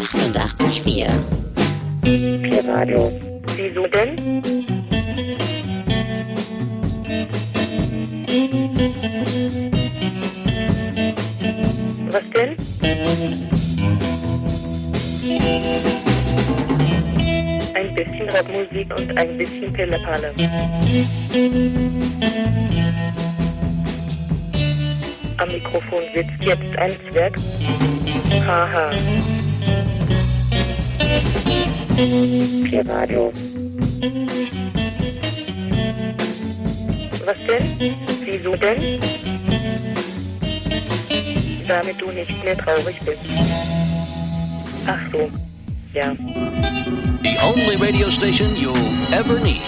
88,4. 0.00 1.08
P-Radio. 2.02 3.12
Wieso 3.56 3.82
denn? 3.86 4.16
Was 12.10 12.30
denn? 12.30 12.56
Ein 17.74 17.94
bisschen 17.94 18.28
Rapmusik 18.30 18.96
und 18.96 19.18
ein 19.18 19.36
bisschen 19.36 19.72
Pillepalle. 19.72 20.34
Am 25.36 25.48
Mikrofon 25.48 26.00
sitzt 26.14 26.44
jetzt 26.44 26.76
ein 26.78 26.92
Zwerg. 27.10 27.36
Haha. 28.38 28.90
P-Radio. 32.64 33.32
Was 37.24 37.36
denn? 37.46 37.64
Wieso 38.24 38.56
denn? 38.56 39.00
Damit 41.66 42.00
du 42.00 42.10
nicht 42.12 42.44
mehr 42.44 42.56
traurig 42.56 43.00
bist. 43.00 43.24
Ach 44.86 45.00
so. 45.12 45.30
Ja. 45.92 46.14
The 47.22 47.36
only 47.42 47.76
radio 47.76 48.10
station 48.10 48.54
you'll 48.56 48.76
ever 49.12 49.38
need. 49.40 49.62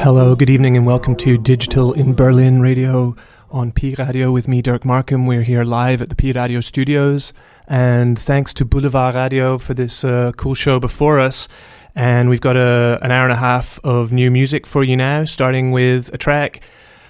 Hello, 0.00 0.34
good 0.34 0.50
evening, 0.50 0.76
and 0.76 0.84
welcome 0.84 1.14
to 1.16 1.38
Digital 1.38 1.92
in 1.92 2.14
Berlin 2.14 2.60
Radio 2.60 3.14
on 3.52 3.70
P 3.70 3.94
Radio 3.96 4.32
with 4.32 4.48
me, 4.48 4.60
Dirk 4.62 4.84
Markham. 4.84 5.26
We're 5.26 5.42
here 5.42 5.62
live 5.62 6.02
at 6.02 6.08
the 6.08 6.16
P 6.16 6.32
Radio 6.32 6.58
studios, 6.60 7.32
and 7.68 8.18
thanks 8.18 8.52
to 8.54 8.64
Boulevard 8.64 9.14
Radio 9.14 9.58
for 9.58 9.74
this 9.74 10.02
uh, 10.02 10.32
cool 10.36 10.54
show 10.54 10.80
before 10.80 11.20
us. 11.20 11.46
And 11.94 12.28
we've 12.28 12.40
got 12.40 12.56
a, 12.56 12.98
an 13.02 13.10
hour 13.10 13.24
and 13.24 13.32
a 13.32 13.36
half 13.36 13.80
of 13.84 14.12
new 14.12 14.30
music 14.30 14.66
for 14.66 14.84
you 14.84 14.96
now, 14.96 15.24
starting 15.24 15.70
with 15.70 16.12
a 16.14 16.18
track 16.18 16.62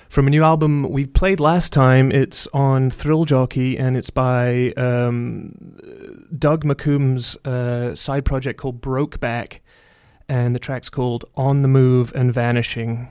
from 0.09 0.27
a 0.27 0.31
new 0.31 0.43
album 0.43 0.91
we 0.91 1.07
played 1.07 1.39
last 1.41 1.73
time. 1.73 2.11
It's 2.11 2.49
on 2.53 2.91
Thrill 2.91 3.25
Jockey, 3.25 3.77
and 3.77 3.97
it's 3.97 4.11
by 4.11 4.73
um, 4.73 5.53
Doug 6.37 6.65
McCombs 6.65 7.37
uh, 7.47 7.95
side 7.95 8.25
project 8.25 8.59
called 8.59 8.81
Brokeback 8.81 9.61
and 10.31 10.55
the 10.55 10.61
track's 10.61 10.89
called 10.89 11.25
On 11.37 11.63
the 11.63 11.69
Move 11.69 12.13
and 12.15 12.33
Vanishing 12.33 13.09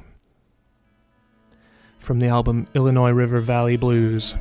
from 1.97 2.19
the 2.19 2.27
album 2.27 2.65
Illinois 2.73 3.11
River 3.11 3.41
Valley 3.41 3.75
Blues. 3.75 4.35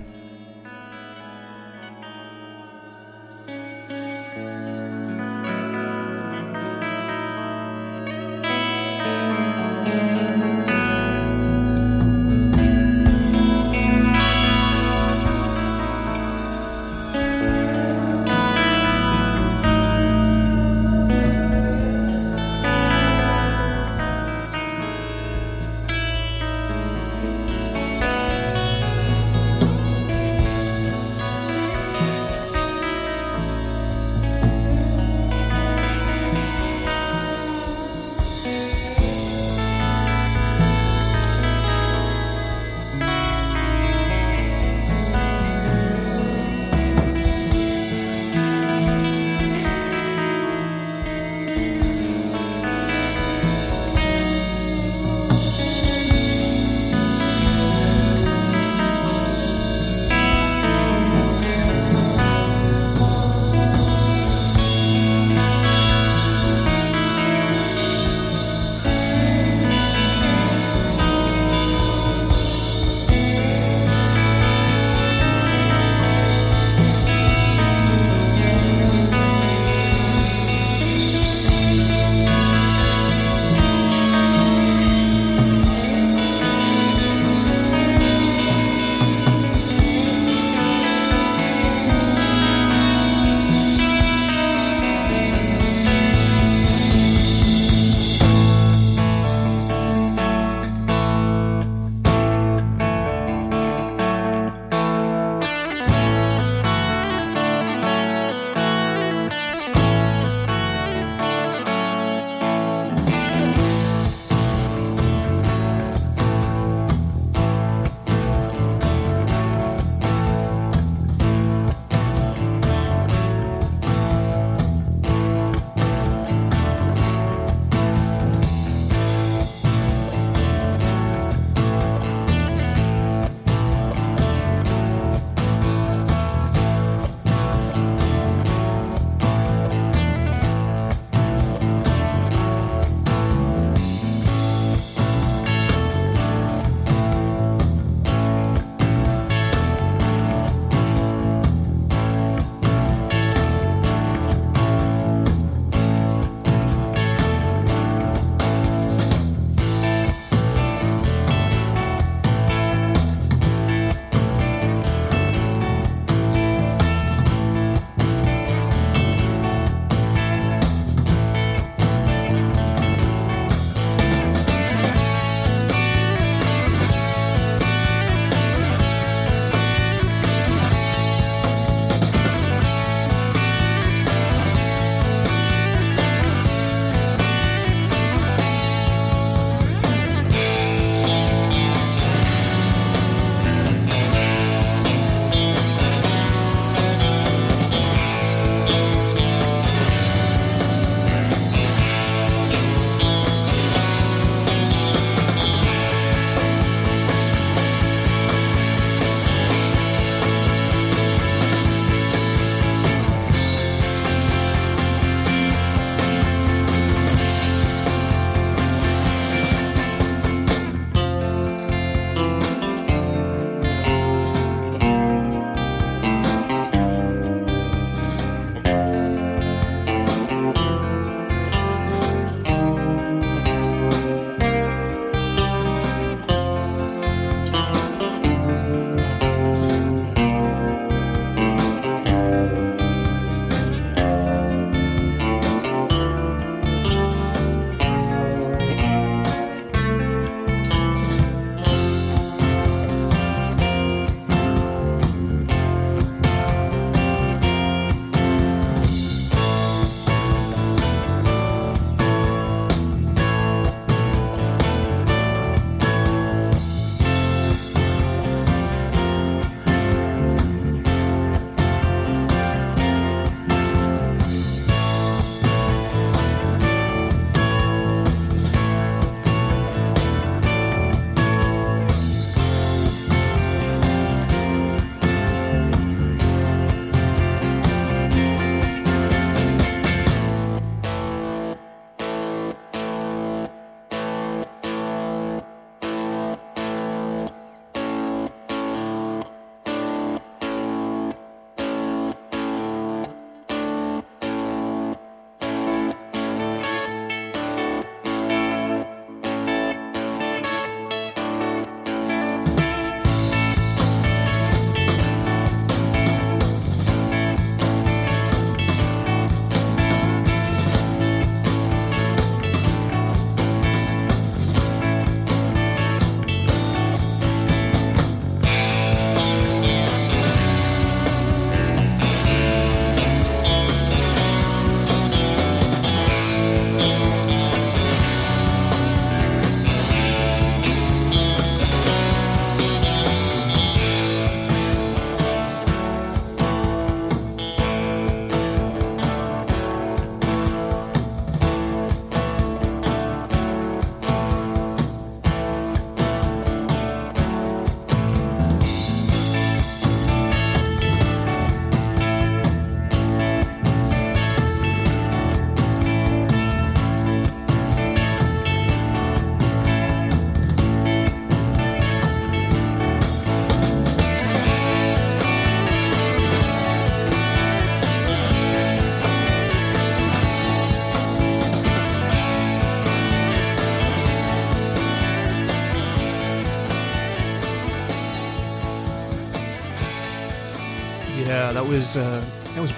Was 391.88 391.96
uh, 391.96 392.22
that 392.54 392.60
was 392.60 392.72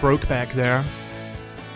there 0.54 0.84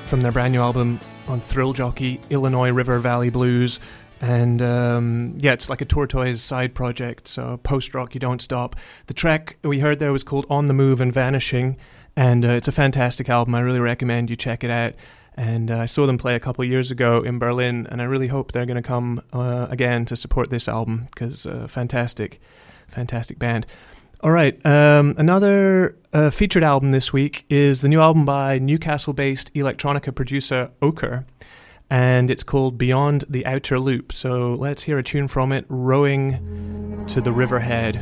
from 0.04 0.22
their 0.22 0.30
brand 0.30 0.52
new 0.52 0.60
album 0.60 1.00
on 1.26 1.40
Thrill 1.40 1.72
Jockey, 1.72 2.20
Illinois 2.30 2.70
River 2.70 3.00
Valley 3.00 3.28
Blues. 3.28 3.80
And 4.20 4.62
um, 4.62 5.34
yeah, 5.38 5.52
it's 5.52 5.68
like 5.68 5.80
a 5.80 5.84
Tortoise 5.84 6.40
side 6.40 6.76
project, 6.76 7.26
so 7.26 7.58
post 7.64 7.92
rock, 7.92 8.14
you 8.14 8.20
don't 8.20 8.40
stop. 8.40 8.76
The 9.06 9.14
track 9.14 9.56
we 9.64 9.80
heard 9.80 9.98
there 9.98 10.12
was 10.12 10.22
called 10.22 10.46
On 10.48 10.66
the 10.66 10.74
Move 10.74 11.00
and 11.00 11.12
Vanishing, 11.12 11.76
and 12.14 12.44
uh, 12.44 12.50
it's 12.50 12.68
a 12.68 12.72
fantastic 12.72 13.28
album. 13.28 13.56
I 13.56 13.60
really 13.60 13.80
recommend 13.80 14.30
you 14.30 14.36
check 14.36 14.62
it 14.62 14.70
out. 14.70 14.94
And 15.36 15.72
uh, 15.72 15.78
I 15.78 15.86
saw 15.86 16.06
them 16.06 16.18
play 16.18 16.36
a 16.36 16.40
couple 16.40 16.64
years 16.64 16.92
ago 16.92 17.22
in 17.22 17.40
Berlin, 17.40 17.88
and 17.90 18.00
I 18.00 18.04
really 18.04 18.28
hope 18.28 18.52
they're 18.52 18.66
going 18.66 18.80
to 18.80 18.82
come 18.82 19.20
uh, 19.32 19.66
again 19.68 20.04
to 20.04 20.14
support 20.14 20.50
this 20.50 20.68
album 20.68 21.08
because 21.12 21.46
uh, 21.46 21.66
fantastic, 21.66 22.40
fantastic 22.86 23.40
band. 23.40 23.66
All 24.24 24.32
right, 24.32 24.58
um, 24.64 25.14
another 25.18 25.98
uh, 26.14 26.30
featured 26.30 26.62
album 26.64 26.92
this 26.92 27.12
week 27.12 27.44
is 27.50 27.82
the 27.82 27.88
new 27.88 28.00
album 28.00 28.24
by 28.24 28.58
Newcastle 28.58 29.12
based 29.12 29.52
electronica 29.52 30.14
producer 30.14 30.70
Ochre, 30.80 31.26
and 31.90 32.30
it's 32.30 32.42
called 32.42 32.78
Beyond 32.78 33.24
the 33.28 33.44
Outer 33.44 33.78
Loop. 33.78 34.14
So 34.14 34.54
let's 34.54 34.80
hear 34.80 34.96
a 34.96 35.02
tune 35.02 35.28
from 35.28 35.52
it 35.52 35.66
Rowing 35.68 37.04
to 37.08 37.20
the 37.20 37.32
Riverhead. 37.32 37.98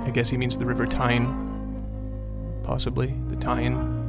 I 0.00 0.10
guess 0.10 0.28
he 0.28 0.36
means 0.36 0.58
the 0.58 0.66
River 0.66 0.84
Tyne, 0.84 2.60
possibly, 2.62 3.14
the 3.28 3.36
Tyne. 3.36 3.99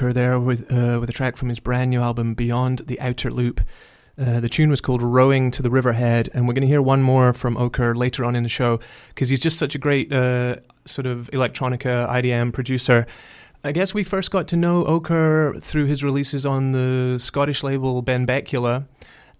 Was 0.00 0.14
there 0.14 0.40
with 0.40 0.70
uh, 0.72 0.98
with 1.00 1.08
a 1.08 1.12
track 1.12 1.36
from 1.36 1.48
his 1.48 1.60
brand 1.60 1.90
new 1.90 2.00
album 2.00 2.34
Beyond 2.34 2.80
the 2.86 3.00
Outer 3.00 3.30
Loop. 3.30 3.60
Uh, 4.18 4.40
the 4.40 4.48
tune 4.48 4.70
was 4.70 4.80
called 4.80 5.02
Rowing 5.02 5.50
to 5.52 5.62
the 5.62 5.70
Riverhead, 5.70 6.30
and 6.34 6.46
we're 6.46 6.54
going 6.54 6.62
to 6.62 6.68
hear 6.68 6.82
one 6.82 7.02
more 7.02 7.32
from 7.32 7.56
Ochre 7.56 7.94
later 7.94 8.24
on 8.24 8.36
in 8.36 8.42
the 8.42 8.48
show 8.48 8.80
because 9.08 9.28
he's 9.28 9.40
just 9.40 9.58
such 9.58 9.74
a 9.74 9.78
great 9.78 10.12
uh, 10.12 10.56
sort 10.84 11.06
of 11.06 11.30
electronica 11.32 12.08
IDM 12.08 12.52
producer. 12.52 13.06
I 13.62 13.72
guess 13.72 13.94
we 13.94 14.04
first 14.04 14.30
got 14.30 14.46
to 14.48 14.56
know 14.56 14.84
Ochre 14.84 15.54
through 15.60 15.86
his 15.86 16.04
releases 16.04 16.44
on 16.44 16.72
the 16.72 17.18
Scottish 17.18 17.62
label 17.62 18.02
Ben 18.02 18.26
Benbecula, 18.26 18.86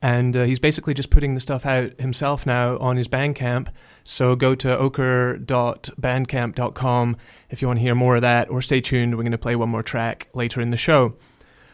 and 0.02 0.36
uh, 0.36 0.44
he's 0.44 0.58
basically 0.58 0.94
just 0.94 1.10
putting 1.10 1.34
the 1.34 1.40
stuff 1.40 1.66
out 1.66 2.00
himself 2.00 2.46
now 2.46 2.78
on 2.78 2.96
his 2.96 3.08
Bandcamp. 3.08 3.68
So 4.04 4.36
go 4.36 4.54
to 4.54 4.78
ochre.bandcamp.com 4.78 7.16
if 7.50 7.62
you 7.62 7.68
want 7.68 7.78
to 7.78 7.82
hear 7.82 7.94
more 7.94 8.16
of 8.16 8.22
that, 8.22 8.50
or 8.50 8.62
stay 8.62 8.80
tuned. 8.80 9.16
We're 9.16 9.22
going 9.22 9.32
to 9.32 9.38
play 9.38 9.56
one 9.56 9.70
more 9.70 9.82
track 9.82 10.28
later 10.34 10.60
in 10.60 10.70
the 10.70 10.76
show. 10.76 11.14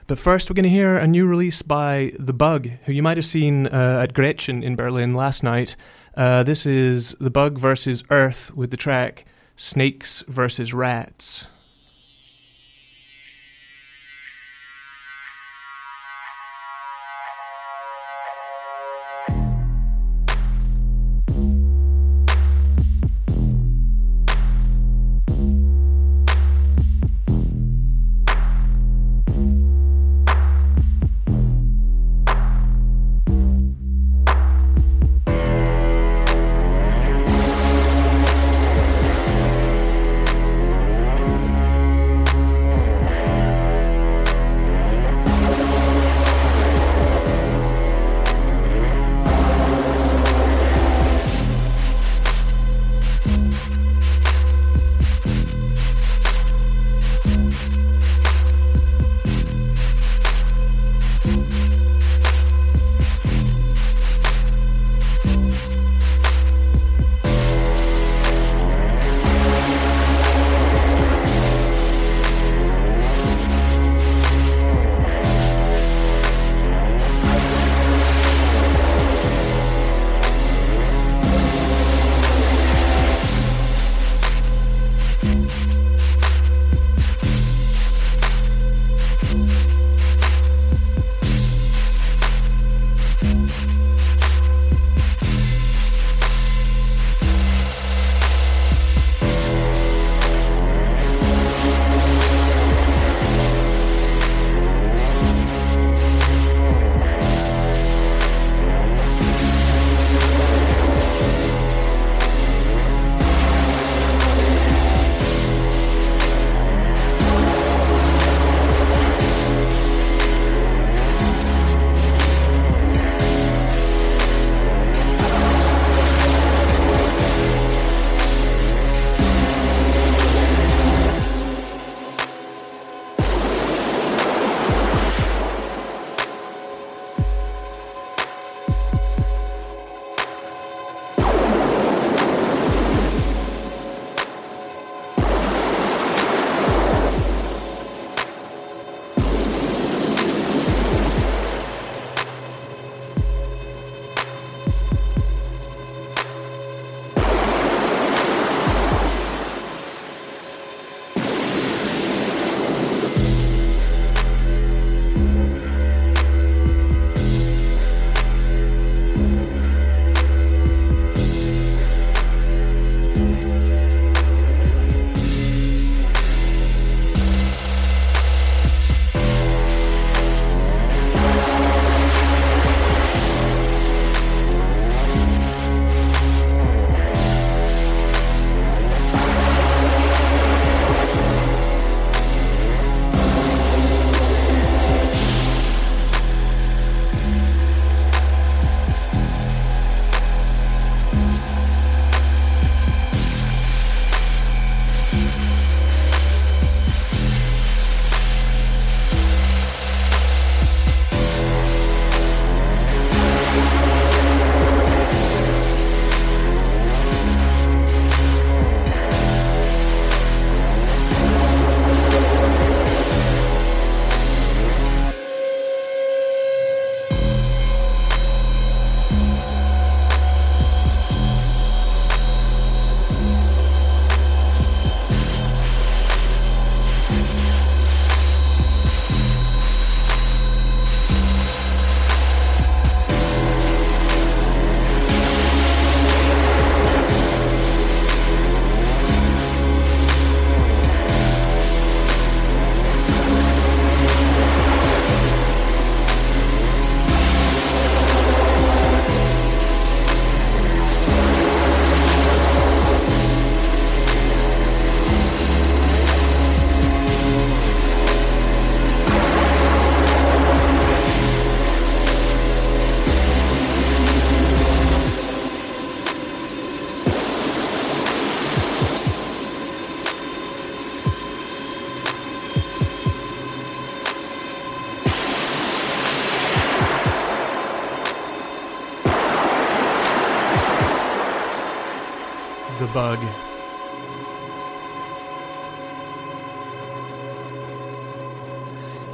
But 0.06 0.18
first, 0.18 0.48
we're 0.48 0.54
going 0.54 0.64
to 0.64 0.70
hear 0.70 0.96
a 0.96 1.06
new 1.06 1.26
release 1.26 1.62
by 1.62 2.12
The 2.18 2.32
Bug, 2.32 2.68
who 2.84 2.92
you 2.92 3.02
might 3.02 3.16
have 3.16 3.26
seen 3.26 3.66
uh, 3.66 4.00
at 4.02 4.14
Gretchen 4.14 4.62
in 4.62 4.74
Berlin 4.74 5.14
last 5.14 5.42
night. 5.42 5.76
Uh, 6.16 6.42
this 6.42 6.66
is 6.66 7.14
The 7.20 7.30
Bug 7.30 7.58
versus 7.58 8.02
Earth 8.10 8.54
with 8.54 8.70
the 8.70 8.76
track 8.76 9.24
Snakes 9.56 10.24
versus 10.26 10.72
Rats. 10.72 11.46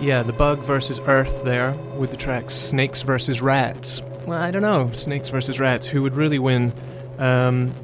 Yeah, 0.06 0.22
the 0.22 0.32
bug 0.32 0.60
versus 0.60 1.00
Earth 1.00 1.42
there 1.42 1.72
with 1.98 2.12
the 2.12 2.16
tracks 2.16 2.54
Snakes 2.54 3.02
versus 3.02 3.42
Rats. 3.42 4.02
Well, 4.24 4.40
I 4.40 4.52
don't 4.52 4.62
know, 4.62 4.92
Snakes 4.92 5.30
versus 5.30 5.58
Rats, 5.58 5.84
who 5.84 6.00
would 6.02 6.14
really 6.14 6.38
win? 6.38 6.72
Um, 7.18 7.74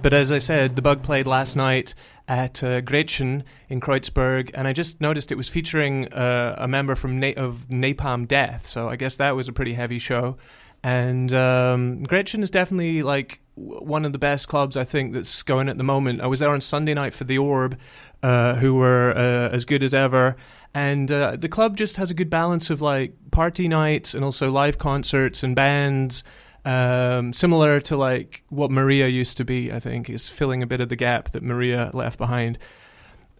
but 0.00 0.12
as 0.12 0.30
I 0.30 0.38
said, 0.38 0.76
the 0.76 0.82
bug 0.82 1.02
played 1.02 1.26
last 1.26 1.56
night 1.56 1.96
at 2.28 2.62
uh, 2.62 2.82
Gretchen 2.82 3.42
in 3.68 3.80
Kreuzberg, 3.80 4.52
and 4.54 4.68
I 4.68 4.72
just 4.72 5.00
noticed 5.00 5.32
it 5.32 5.34
was 5.34 5.48
featuring 5.48 6.06
uh, 6.12 6.54
a 6.56 6.68
member 6.68 6.94
from 6.94 7.18
Na- 7.18 7.32
of 7.36 7.66
Napalm 7.68 8.28
Death, 8.28 8.64
so 8.64 8.88
I 8.88 8.94
guess 8.94 9.16
that 9.16 9.34
was 9.34 9.48
a 9.48 9.52
pretty 9.52 9.74
heavy 9.74 9.98
show. 9.98 10.36
And 10.84 11.34
um, 11.34 12.04
Gretchen 12.04 12.44
is 12.44 12.52
definitely 12.52 13.02
like 13.02 13.40
one 13.56 14.04
of 14.04 14.12
the 14.12 14.18
best 14.18 14.46
clubs 14.46 14.76
I 14.76 14.84
think 14.84 15.14
that's 15.14 15.42
going 15.42 15.68
at 15.68 15.78
the 15.78 15.84
moment. 15.84 16.20
I 16.20 16.26
was 16.28 16.38
there 16.38 16.50
on 16.50 16.60
Sunday 16.60 16.94
night 16.94 17.12
for 17.12 17.24
the 17.24 17.38
Orb, 17.38 17.76
uh, 18.22 18.54
who 18.54 18.74
were 18.74 19.12
uh, 19.16 19.54
as 19.54 19.64
good 19.64 19.82
as 19.82 19.94
ever, 19.94 20.36
and 20.74 21.10
uh, 21.10 21.36
the 21.36 21.48
club 21.48 21.76
just 21.76 21.96
has 21.96 22.10
a 22.10 22.14
good 22.14 22.30
balance 22.30 22.70
of 22.70 22.80
like 22.80 23.14
party 23.30 23.68
nights 23.68 24.14
and 24.14 24.24
also 24.24 24.50
live 24.50 24.78
concerts 24.78 25.42
and 25.42 25.54
bands. 25.54 26.24
Um, 26.64 27.32
similar 27.32 27.80
to 27.80 27.96
like 27.96 28.44
what 28.48 28.70
Maria 28.70 29.08
used 29.08 29.36
to 29.38 29.44
be, 29.44 29.72
I 29.72 29.80
think, 29.80 30.08
is 30.08 30.28
filling 30.28 30.62
a 30.62 30.66
bit 30.66 30.80
of 30.80 30.88
the 30.88 30.96
gap 30.96 31.30
that 31.30 31.42
Maria 31.42 31.90
left 31.92 32.18
behind. 32.18 32.58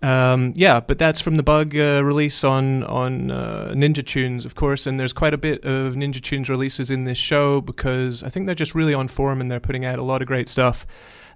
Um, 0.02 0.52
yeah, 0.56 0.80
but 0.80 0.98
that's 0.98 1.20
from 1.20 1.36
the 1.36 1.44
Bug 1.44 1.76
uh, 1.76 2.02
release 2.02 2.42
on 2.42 2.82
on 2.84 3.30
uh, 3.30 3.72
Ninja 3.74 4.04
Tunes, 4.04 4.44
of 4.44 4.56
course, 4.56 4.86
and 4.86 4.98
there's 4.98 5.12
quite 5.12 5.32
a 5.32 5.38
bit 5.38 5.64
of 5.64 5.94
Ninja 5.94 6.20
Tunes 6.20 6.50
releases 6.50 6.90
in 6.90 7.04
this 7.04 7.18
show 7.18 7.60
because 7.60 8.24
I 8.24 8.28
think 8.28 8.46
they're 8.46 8.54
just 8.56 8.74
really 8.74 8.94
on 8.94 9.06
form 9.06 9.40
and 9.40 9.48
they're 9.48 9.60
putting 9.60 9.84
out 9.84 10.00
a 10.00 10.02
lot 10.02 10.20
of 10.20 10.26
great 10.26 10.48
stuff 10.48 10.86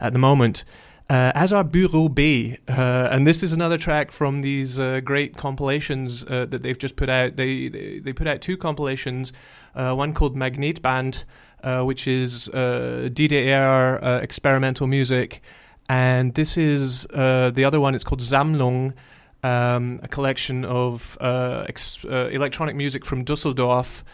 at 0.01 0.13
the 0.13 0.19
moment. 0.19 0.65
Uh, 1.09 1.31
as 1.37 1.53
are 1.53 1.63
Bureau 1.63 2.09
B, 2.09 2.59
uh, 2.69 3.09
and 3.13 3.27
this 3.27 3.45
is 3.45 3.53
another 3.53 3.79
track 3.79 4.11
from 4.11 4.41
these 4.41 4.81
uh, 4.81 5.01
great 5.05 5.37
compilations 5.37 6.25
uh, 6.25 6.47
that 6.47 6.63
they've 6.63 6.79
just 6.79 6.97
put 6.97 7.09
out. 7.09 7.37
They 7.37 7.69
they, 7.69 8.01
they 8.01 8.13
put 8.13 8.27
out 8.27 8.41
two 8.41 8.57
compilations, 8.57 9.33
one 9.75 10.15
called 10.15 10.35
Magnetband, 10.35 10.83
Band, 11.63 11.87
which 11.87 12.09
is 12.09 12.49
DDR 12.53 14.23
experimental 14.23 14.89
music 14.89 15.43
and 15.89 16.35
this 16.35 16.57
is 16.57 17.07
uh, 17.15 17.51
the 17.55 17.65
other 17.65 17.81
one. 17.81 17.95
It's 17.95 18.05
called 18.05 18.21
Sammlung, 18.21 18.95
um, 19.43 20.01
a 20.03 20.09
collection 20.09 20.65
of 20.65 21.17
uh, 21.21 21.65
ex- 21.69 22.05
uh, 22.05 22.29
electronic 22.33 22.75
music 22.75 23.05
from 23.05 23.25
Dusseldorf. 23.25 24.05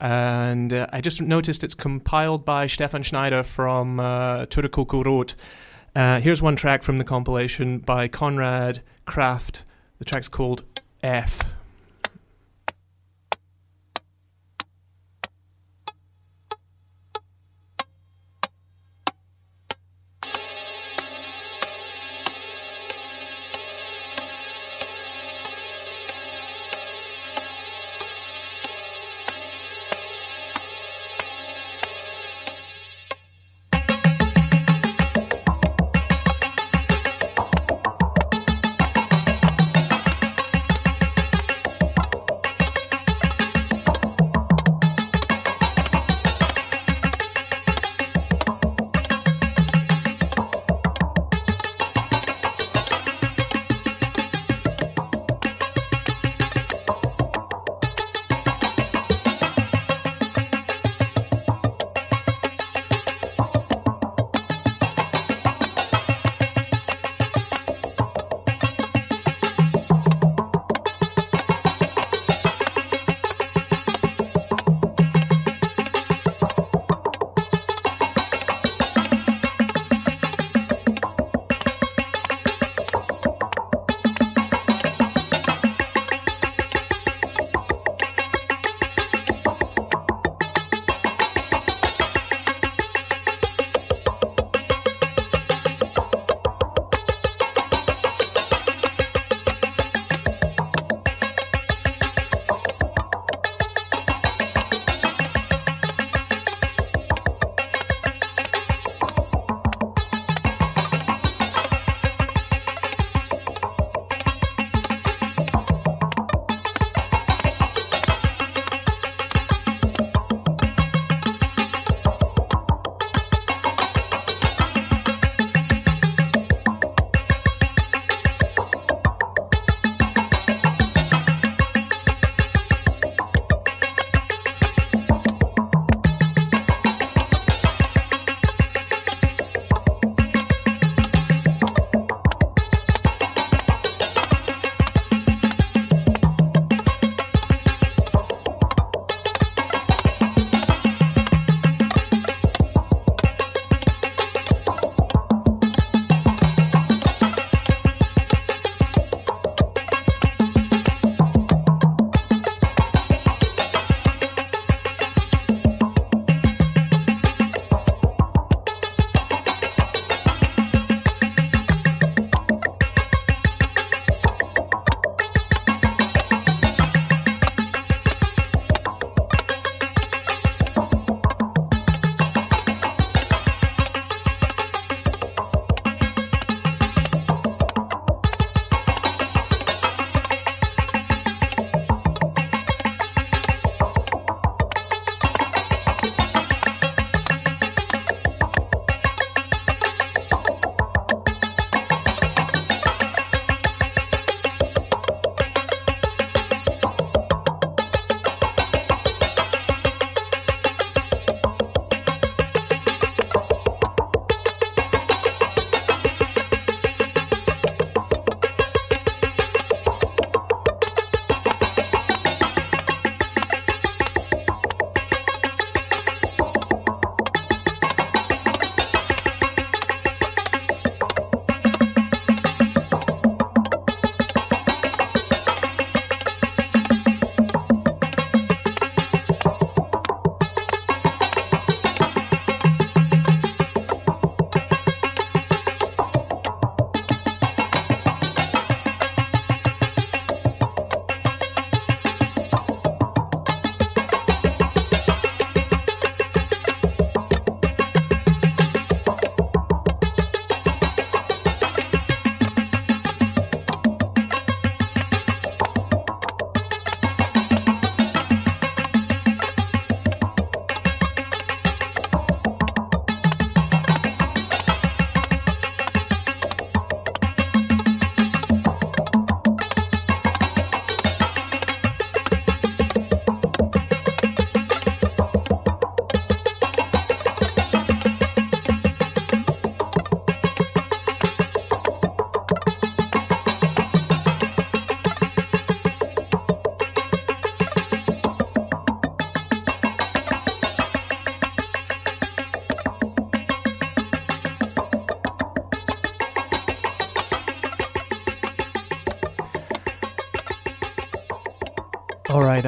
And 0.00 0.74
uh, 0.74 0.86
I 0.92 1.00
just 1.00 1.22
noticed 1.22 1.64
it's 1.64 1.74
compiled 1.74 2.44
by 2.44 2.66
Stefan 2.66 3.02
Schneider 3.02 3.42
from 3.42 4.00
uh, 4.00 4.46
Turco 4.46 4.84
Uh, 5.94 6.20
here's 6.20 6.42
one 6.42 6.56
track 6.56 6.82
from 6.82 6.98
the 6.98 7.04
compilation 7.04 7.78
by 7.78 8.08
Konrad 8.08 8.80
Kraft. 9.06 9.64
The 9.98 10.04
track's 10.04 10.28
called 10.28 10.64
F. 11.04 11.40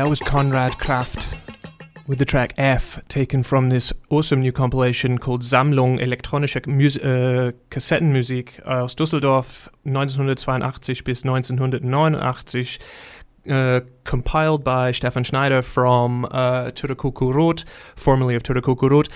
that 0.06 0.10
was 0.10 0.20
Konrad 0.20 0.78
Kraft 0.78 1.36
with 2.06 2.20
the 2.20 2.24
track 2.24 2.54
F, 2.58 3.00
taken 3.08 3.42
from 3.42 3.70
this 3.70 3.92
awesome 4.08 4.38
new 4.38 4.52
compilation 4.52 5.18
called 5.18 5.42
Sammlung 5.42 5.98
elektronischer 5.98 6.64
Mus 6.68 6.96
äh, 6.98 7.52
Kassettenmusik 7.70 8.64
aus 8.64 8.94
Düsseldorf 8.94 9.68
1982 9.84 11.02
bis 11.02 11.24
1989. 11.24 12.78
Uh, 13.48 13.80
compiled 14.04 14.62
by 14.62 14.92
Stefan 14.92 15.24
Schneider 15.24 15.62
from 15.62 16.24
uh, 16.30 16.70
Rot, 17.20 17.64
formerly 17.96 18.36
of 18.36 18.42
Rot. 18.48 19.08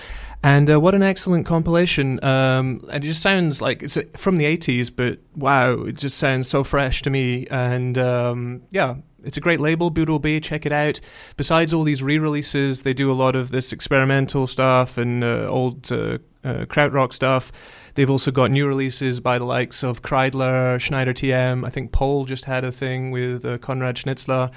And 0.43 0.71
uh, 0.71 0.79
what 0.79 0.95
an 0.95 1.03
excellent 1.03 1.45
compilation. 1.45 2.23
Um, 2.23 2.81
and 2.89 3.03
it 3.03 3.07
just 3.07 3.21
sounds 3.21 3.61
like 3.61 3.83
it's 3.83 3.97
from 4.17 4.37
the 4.37 4.45
80s, 4.45 4.89
but 4.93 5.19
wow, 5.35 5.83
it 5.83 5.95
just 5.95 6.17
sounds 6.17 6.49
so 6.49 6.63
fresh 6.63 7.01
to 7.03 7.09
me. 7.09 7.45
And 7.47 7.97
um, 7.97 8.63
yeah, 8.71 8.95
it's 9.23 9.37
a 9.37 9.41
great 9.41 9.59
label, 9.59 9.89
Bureau 9.89 10.19
B. 10.19 10.39
Check 10.39 10.65
it 10.65 10.71
out. 10.71 10.99
Besides 11.37 11.73
all 11.73 11.83
these 11.83 12.01
re-releases, 12.01 12.83
they 12.83 12.93
do 12.93 13.11
a 13.11 13.13
lot 13.13 13.35
of 13.35 13.51
this 13.51 13.71
experimental 13.71 14.47
stuff 14.47 14.97
and 14.97 15.23
uh, 15.23 15.47
old 15.47 15.91
uh, 15.91 16.17
uh, 16.43 16.65
krautrock 16.65 17.13
stuff. 17.13 17.51
They've 17.95 18.09
also 18.09 18.31
got 18.31 18.51
new 18.51 18.67
releases 18.67 19.19
by 19.19 19.37
the 19.37 19.45
likes 19.45 19.83
of 19.83 20.01
Kreidler, 20.01 20.79
Schneider 20.79 21.13
TM. 21.13 21.65
I 21.65 21.69
think 21.69 21.91
Pole 21.91 22.25
just 22.25 22.45
had 22.45 22.63
a 22.63 22.71
thing 22.71 23.11
with 23.11 23.45
uh, 23.45 23.57
Conrad 23.57 23.95
Schnitzler. 23.97 24.51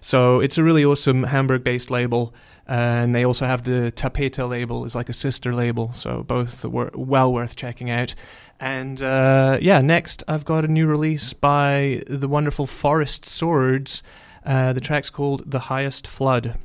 So 0.00 0.40
it's 0.40 0.58
a 0.58 0.62
really 0.62 0.84
awesome 0.84 1.24
Hamburg-based 1.24 1.90
label, 1.90 2.32
and 2.68 3.14
they 3.14 3.24
also 3.24 3.46
have 3.46 3.64
the 3.64 3.90
Tapete 3.96 4.46
label 4.46 4.84
is 4.84 4.94
like 4.94 5.08
a 5.08 5.14
sister 5.14 5.54
label. 5.54 5.90
So 5.92 6.22
both 6.22 6.64
were 6.64 6.90
well 6.94 7.32
worth 7.32 7.56
checking 7.56 7.90
out. 7.90 8.14
And 8.60 9.02
uh, 9.02 9.58
yeah, 9.60 9.80
next 9.80 10.22
I've 10.28 10.44
got 10.44 10.64
a 10.64 10.68
new 10.68 10.86
release 10.86 11.32
by 11.32 12.02
the 12.06 12.28
wonderful 12.28 12.66
Forest 12.66 13.24
Swords. 13.24 14.02
Uh, 14.44 14.72
the 14.72 14.80
track's 14.80 15.10
called 15.10 15.50
The 15.50 15.58
Highest 15.60 16.06
Flood. 16.06 16.58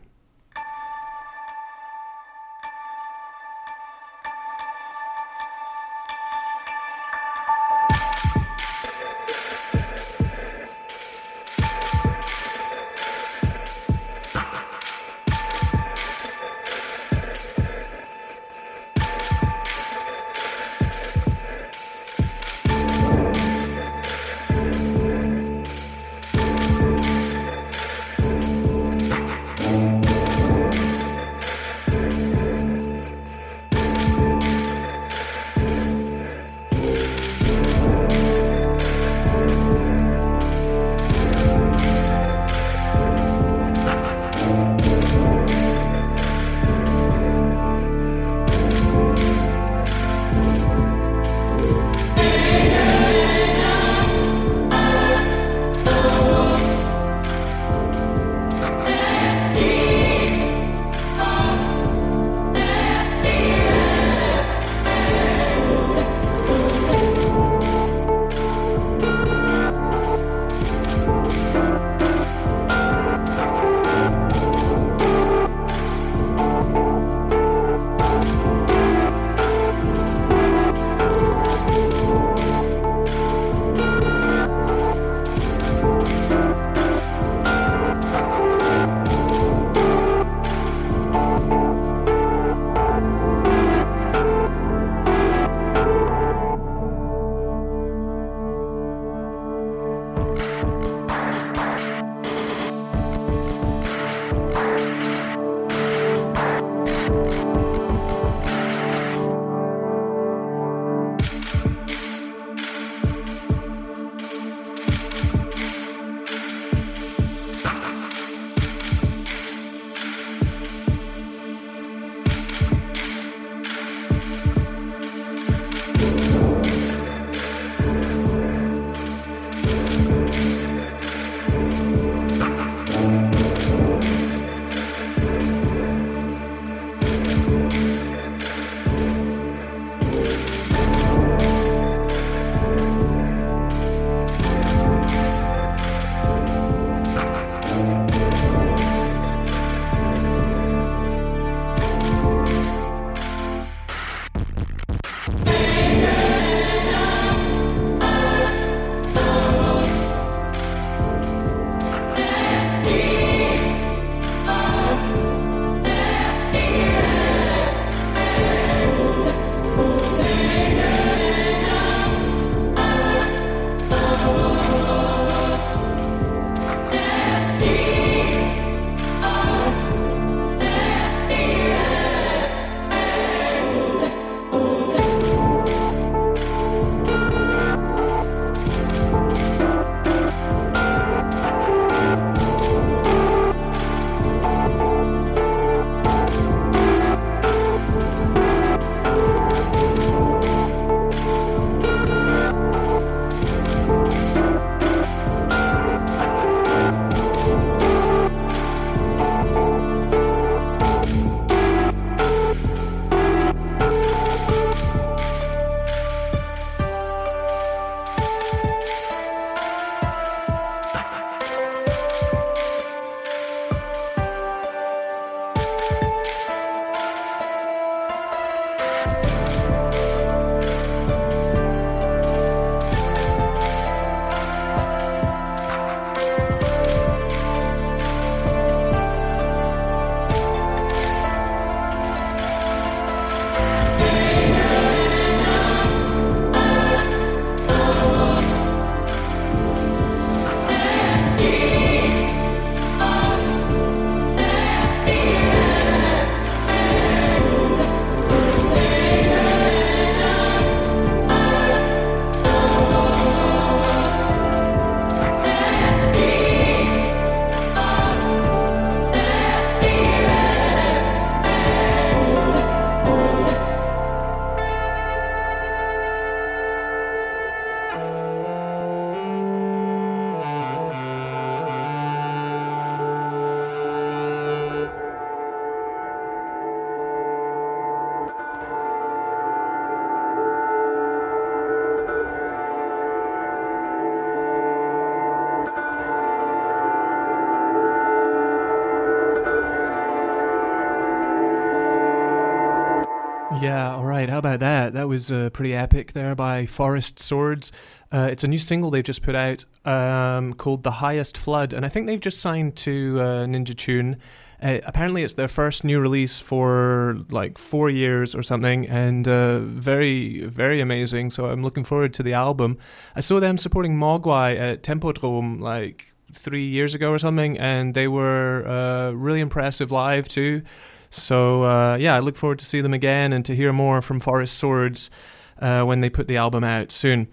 Pretty 305.53 305.73
epic 305.73 306.13
there 306.13 306.35
by 306.35 306.65
Forest 306.65 307.19
Swords. 307.19 307.71
Uh, 308.11 308.27
it's 308.31 308.43
a 308.43 308.47
new 308.47 308.57
single 308.57 308.91
they've 308.91 309.03
just 309.03 309.21
put 309.21 309.35
out 309.35 309.63
um, 309.85 310.53
called 310.53 310.83
The 310.83 310.91
Highest 310.91 311.37
Flood, 311.37 311.73
and 311.73 311.85
I 311.85 311.89
think 311.89 312.07
they've 312.07 312.19
just 312.19 312.41
signed 312.41 312.75
to 312.77 313.19
uh, 313.19 313.25
Ninja 313.45 313.75
Tune. 313.75 314.17
Uh, 314.61 314.79
apparently, 314.85 315.23
it's 315.23 315.33
their 315.33 315.47
first 315.47 315.83
new 315.83 315.99
release 315.99 316.39
for 316.39 317.17
like 317.29 317.57
four 317.57 317.89
years 317.89 318.33
or 318.33 318.43
something, 318.43 318.87
and 318.87 319.27
uh, 319.27 319.59
very, 319.59 320.45
very 320.45 320.79
amazing. 320.81 321.29
So 321.29 321.45
I'm 321.45 321.63
looking 321.63 321.83
forward 321.83 322.13
to 322.15 322.23
the 322.23 322.33
album. 322.33 322.77
I 323.15 323.19
saw 323.19 323.39
them 323.39 323.57
supporting 323.57 323.97
Mogwai 323.97 324.59
at 324.59 324.83
Tempodrome 324.83 325.59
like 325.59 326.13
three 326.33 326.65
years 326.65 326.95
ago 326.95 327.11
or 327.11 327.19
something, 327.19 327.57
and 327.57 327.93
they 327.93 328.07
were 328.07 328.67
uh, 328.67 329.11
really 329.11 329.39
impressive 329.39 329.91
live 329.91 330.27
too. 330.27 330.61
So 331.09 331.63
uh, 331.63 331.95
yeah, 331.97 332.15
I 332.15 332.19
look 332.19 332.35
forward 332.35 332.59
to 332.59 332.65
see 332.65 332.81
them 332.81 332.93
again 332.93 333.33
and 333.33 333.45
to 333.45 333.55
hear 333.55 333.71
more 333.71 334.01
from 334.01 334.19
Forest 334.19 334.57
Swords 334.57 335.11
uh, 335.59 335.83
when 335.83 336.01
they 336.01 336.09
put 336.09 336.27
the 336.27 336.37
album 336.37 336.63
out 336.63 336.91
soon. 336.91 337.27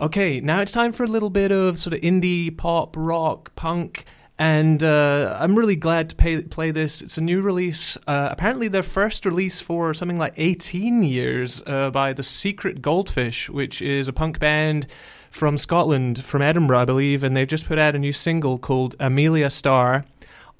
Okay, 0.00 0.40
now 0.40 0.60
it's 0.60 0.72
time 0.72 0.92
for 0.92 1.04
a 1.04 1.08
little 1.08 1.30
bit 1.30 1.52
of 1.52 1.78
sort 1.78 1.94
of 1.94 2.00
indie 2.00 2.56
pop, 2.56 2.96
rock, 2.96 3.54
punk. 3.54 4.04
And 4.38 4.82
uh, 4.82 5.36
I'm 5.38 5.54
really 5.54 5.76
glad 5.76 6.10
to 6.10 6.16
pay, 6.16 6.42
play 6.42 6.72
this. 6.72 7.02
It's 7.02 7.18
a 7.18 7.20
new 7.20 7.40
release, 7.40 7.96
uh, 8.08 8.28
apparently 8.32 8.66
their 8.66 8.82
first 8.82 9.24
release 9.24 9.60
for 9.60 9.94
something 9.94 10.18
like 10.18 10.34
18 10.36 11.04
years 11.04 11.62
uh, 11.66 11.90
by 11.90 12.12
The 12.12 12.24
Secret 12.24 12.82
Goldfish, 12.82 13.48
which 13.48 13.80
is 13.80 14.08
a 14.08 14.12
punk 14.12 14.40
band 14.40 14.88
from 15.30 15.56
Scotland, 15.56 16.24
from 16.24 16.42
Edinburgh, 16.42 16.80
I 16.80 16.84
believe. 16.84 17.22
And 17.22 17.36
they've 17.36 17.46
just 17.46 17.66
put 17.66 17.78
out 17.78 17.94
a 17.94 17.98
new 17.98 18.12
single 18.12 18.58
called 18.58 18.96
Amelia 18.98 19.50
Star 19.50 20.04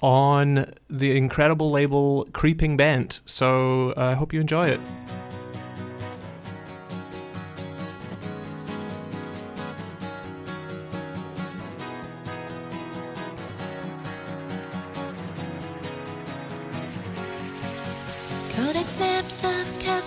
on 0.01 0.71
the 0.89 1.17
incredible 1.17 1.71
label 1.71 2.27
Creeping 2.31 2.77
Bent. 2.77 3.19
So 3.25 3.91
uh, 3.97 4.11
I 4.11 4.13
hope 4.13 4.31
you 4.31 4.39
enjoy 4.39 4.67
it. 4.67 4.79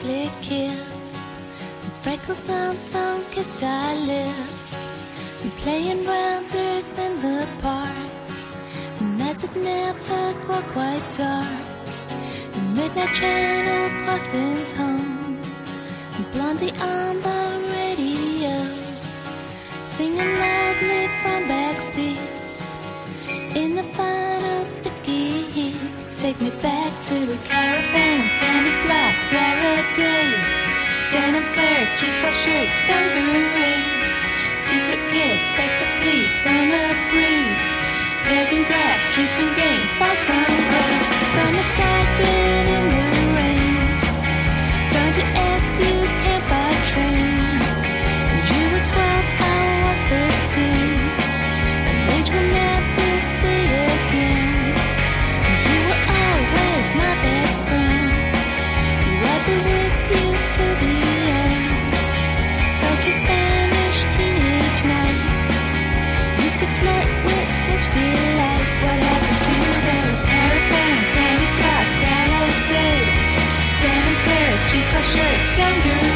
Of 0.02 0.04
cowslick 0.04 0.42
kids 0.42 1.18
and 1.82 1.92
freckles 2.02 2.48
on 2.50 2.76
sun-kissed 2.76 3.62
eyelids 3.62 4.76
and 5.42 5.52
playing 5.52 6.04
rounders 6.04 6.98
in 6.98 7.22
the 7.22 7.46
park. 7.60 8.12
And 9.00 9.18
nights 9.18 9.42
that 9.42 9.56
never 9.56 10.32
grow 10.44 10.62
quite 10.72 11.02
dark. 11.16 11.48
And 12.54 12.76
midnight 12.76 13.14
channel 13.14 14.04
crossings 14.04 14.72
home. 14.72 15.38
And 16.16 16.32
Blondie 16.32 16.72
on 16.80 17.20
the 17.20 17.70
radio, 17.72 18.56
singing 19.88 20.18
loudly 20.18 21.08
from 21.22 21.48
back 21.48 21.80
seats. 21.80 22.76
In 23.56 23.76
the 23.76 23.84
final 23.84 24.64
sticky 24.64 25.42
heat, 25.54 25.97
take 26.18 26.40
me 26.40 26.50
back 26.60 26.90
to 27.00 27.14
caravans, 27.46 28.34
candy 28.42 28.74
floss, 28.82 29.18
days, 29.94 30.58
denim 31.12 31.44
flares, 31.54 31.94
cheesecloth 31.94 32.34
shirts, 32.34 32.74
dungarees, 32.90 34.18
secret 34.66 34.98
kiss, 35.14 35.40
spectacles, 35.54 36.30
summer 36.42 36.90
breeze, 37.14 37.70
peregrine 38.26 38.66
grass, 38.66 39.08
tree 39.14 39.26
swing 39.26 39.54
games, 39.54 39.90
falls 39.94 40.18
from 40.26 40.42
grace, 40.42 41.08
summer 41.34 41.66
cycling 41.78 42.57
pairs, 75.14 75.48
cheesecloth 75.56 76.07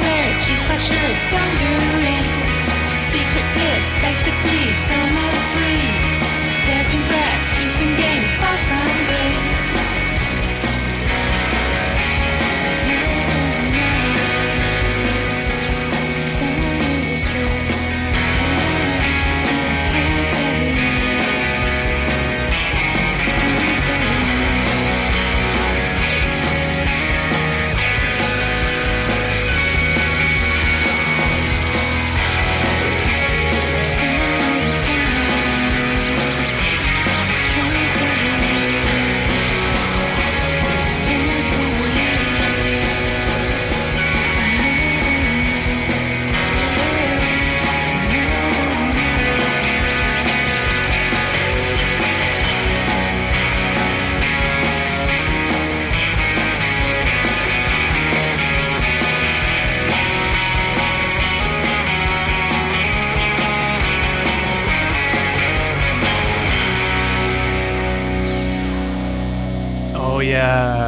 flares, 0.00 0.36
cheesecloth 0.44 0.82
shirts, 0.82 1.24
dungarees. 1.32 2.64
Secret 3.12 3.63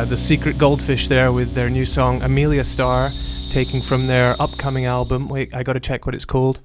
the 0.09 0.17
Secret 0.17 0.57
Goldfish 0.57 1.09
there 1.09 1.33
with 1.33 1.55
their 1.55 1.69
new 1.69 1.85
song 1.85 2.23
Amelia 2.23 2.63
Star, 2.63 3.13
taking 3.49 3.83
from 3.83 4.07
their 4.07 4.41
upcoming 4.41 4.85
album. 4.85 5.29
Wait, 5.29 5.53
I 5.53 5.65
got 5.65 5.73
to 5.73 5.81
check 5.81 6.07
what 6.07 6.15
it's 6.15 6.25
called. 6.25 6.61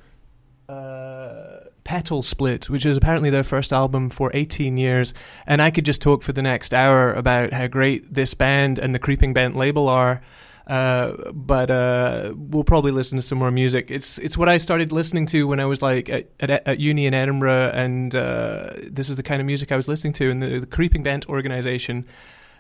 Uh, 0.70 1.62
Petal 1.84 2.22
Split, 2.22 2.70
which 2.70 2.86
is 2.86 2.98
apparently 2.98 3.32
their 3.32 3.44
first 3.44 3.74
album 3.74 4.12
for 4.12 4.30
18 4.36 4.78
years. 4.78 5.16
And 5.48 5.60
I 5.60 5.72
could 5.72 5.86
just 5.86 6.04
talk 6.04 6.22
for 6.22 6.34
the 6.34 6.44
next 6.44 6.72
hour 6.72 7.14
about 7.14 7.52
how 7.52 7.66
great 7.66 8.14
this 8.14 8.36
band 8.36 8.78
and 8.78 8.94
the 8.94 9.00
Creeping 9.00 9.34
Bent 9.34 9.56
label 9.56 9.90
are. 9.90 10.22
Uh, 10.68 11.32
but 11.32 11.72
uh, 11.72 12.34
we'll 12.36 12.64
probably 12.64 12.92
listen 12.92 13.18
to 13.18 13.24
some 13.24 13.40
more 13.40 13.50
music. 13.50 13.90
It's 13.90 14.20
it's 14.20 14.38
what 14.38 14.50
I 14.50 14.60
started 14.60 14.92
listening 14.92 15.26
to 15.28 15.48
when 15.48 15.60
I 15.60 15.66
was 15.66 15.82
like 15.82 16.10
at, 16.10 16.30
at, 16.40 16.52
at 16.52 16.80
uni 16.80 17.08
in 17.08 17.16
Edinburgh, 17.16 17.72
and 17.74 18.14
uh, 18.14 18.74
this 18.84 19.10
is 19.10 19.18
the 19.18 19.24
kind 19.24 19.42
of 19.42 19.48
music 19.48 19.72
I 19.72 19.76
was 19.76 19.88
listening 19.88 20.14
to. 20.14 20.30
And 20.30 20.44
the, 20.44 20.60
the 20.60 20.68
Creeping 20.68 21.02
Bent 21.02 21.28
organization 21.28 22.06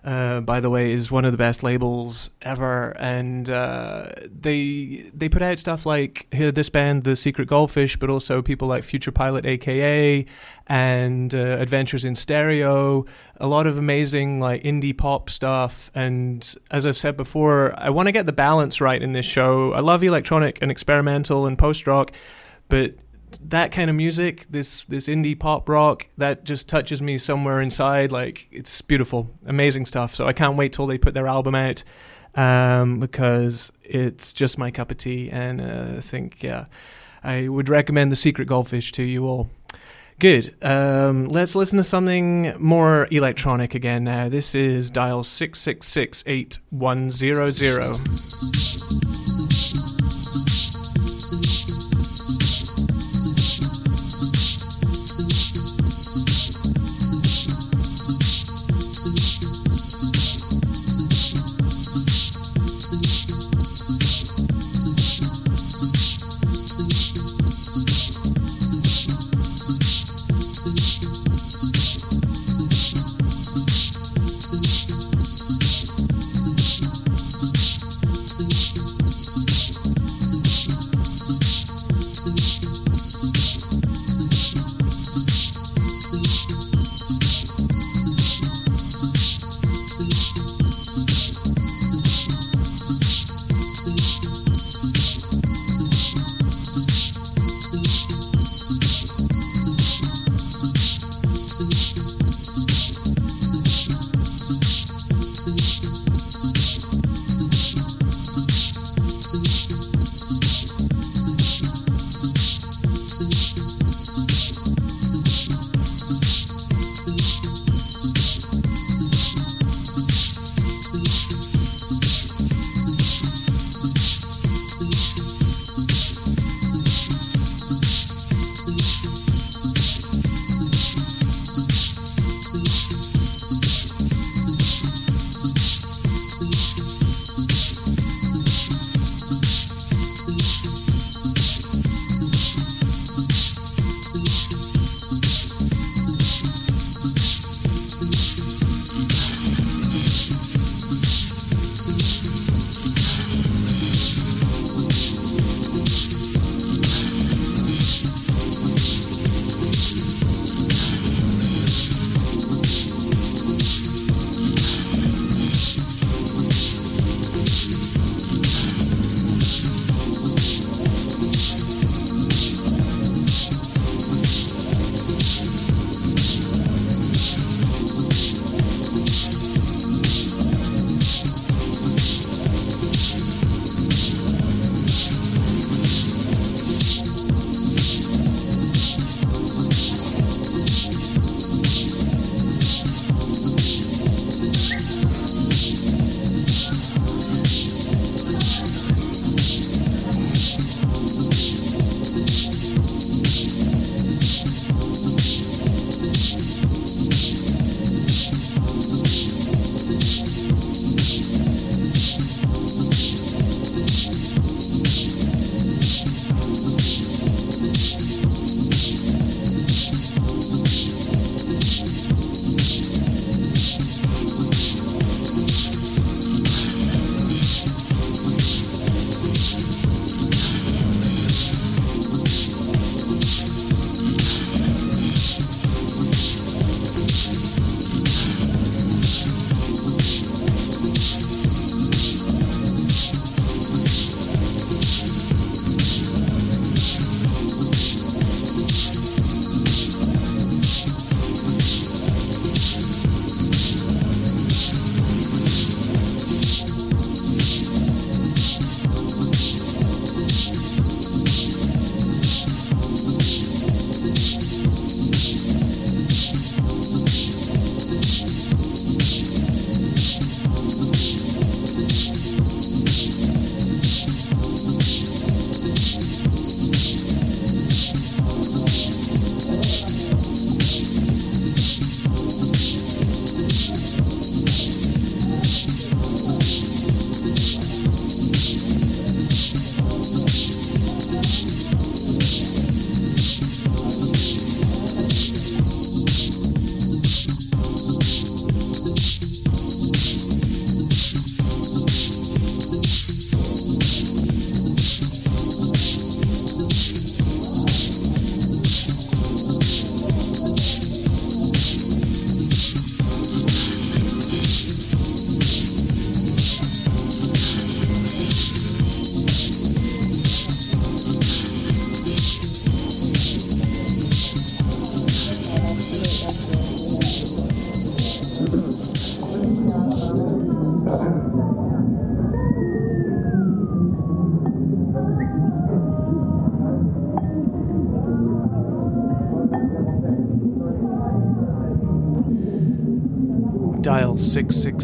uh, 0.04 0.42
by 0.42 0.60
the 0.60 0.70
way, 0.70 0.92
is 0.94 1.12
one 1.12 1.26
of 1.26 1.32
the 1.32 1.38
best 1.38 1.62
labels 1.62 2.32
ever, 2.42 2.90
and 2.98 3.48
uh, 3.50 4.08
they 4.26 5.12
they 5.14 5.30
put 5.30 5.44
out 5.44 5.60
stuff 5.60 5.86
like 5.86 6.26
here 6.32 6.52
this 6.52 6.70
band, 6.70 7.04
the 7.04 7.16
Secret 7.16 7.48
Goldfish, 7.48 7.98
but 7.98 8.10
also 8.10 8.42
people 8.42 8.68
like 8.68 8.84
Future 8.84 9.12
Pilot, 9.12 9.46
aka, 9.46 10.26
and 10.66 11.36
uh, 11.36 11.38
Adventures 11.38 12.04
in 12.04 12.16
Stereo. 12.16 13.06
A 13.40 13.46
lot 13.46 13.68
of 13.68 13.78
amazing 13.78 14.40
like 14.40 14.64
indie 14.64 14.98
pop 14.98 15.30
stuff, 15.30 15.92
and 15.94 16.56
as 16.72 16.88
I've 16.88 16.98
said 16.98 17.16
before, 17.16 17.80
I 17.80 17.92
want 17.92 18.08
to 18.08 18.12
get 18.12 18.26
the 18.26 18.34
balance 18.34 18.82
right 18.82 19.02
in 19.02 19.12
this 19.12 19.26
show. 19.26 19.72
I 19.74 19.82
love 19.82 20.04
electronic 20.04 20.60
and 20.64 20.72
experimental 20.72 21.46
and 21.46 21.60
post 21.60 21.86
rock, 21.86 22.12
but 22.70 22.96
that 23.50 23.72
kind 23.72 23.90
of 23.90 23.96
music, 23.96 24.46
this 24.50 24.84
this 24.86 25.08
indie 25.08 25.40
pop 25.40 25.70
rock, 25.70 26.08
that 26.18 26.44
just 26.44 26.68
touches 26.68 27.02
me 27.02 27.18
somewhere 27.18 27.62
inside. 27.62 28.12
Like 28.12 28.48
it's 28.52 28.82
beautiful, 28.82 29.30
amazing 29.46 29.86
stuff. 29.86 30.16
So 30.16 30.28
I 30.28 30.34
can't 30.34 30.58
wait 30.58 30.74
till 30.74 30.88
they 30.88 30.98
put 30.98 31.14
their 31.14 31.28
album 31.28 31.56
out 31.56 31.84
um, 32.36 33.00
because 33.00 33.72
it's 33.84 34.34
just 34.34 34.58
my 34.58 34.72
cup 34.72 34.92
of 34.92 34.98
tea. 34.98 35.30
And 35.30 35.62
uh, 35.62 35.98
I 35.98 36.02
think 36.02 36.44
yeah, 36.44 36.66
I 37.24 37.48
would 37.48 37.70
recommend 37.70 38.12
the 38.12 38.16
Secret 38.16 38.48
Goldfish 38.48 38.92
to 38.94 39.04
you 39.04 39.26
all. 39.26 39.50
Good. 40.20 40.56
Um, 40.64 41.26
let's 41.26 41.56
listen 41.56 41.78
to 41.78 41.84
something 41.84 42.54
more 42.60 43.08
electronic 43.10 43.74
again 43.74 44.04
now. 44.04 44.30
This 44.30 44.54
is 44.54 44.92
dial 44.92 45.24
six 45.24 45.60
six 45.60 45.88
six 45.88 46.24
eight 46.28 46.60
one 46.70 47.10
zero 47.10 47.50
zero. 47.50 47.82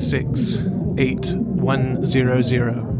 666 0.09 0.65
8100. 0.97 2.95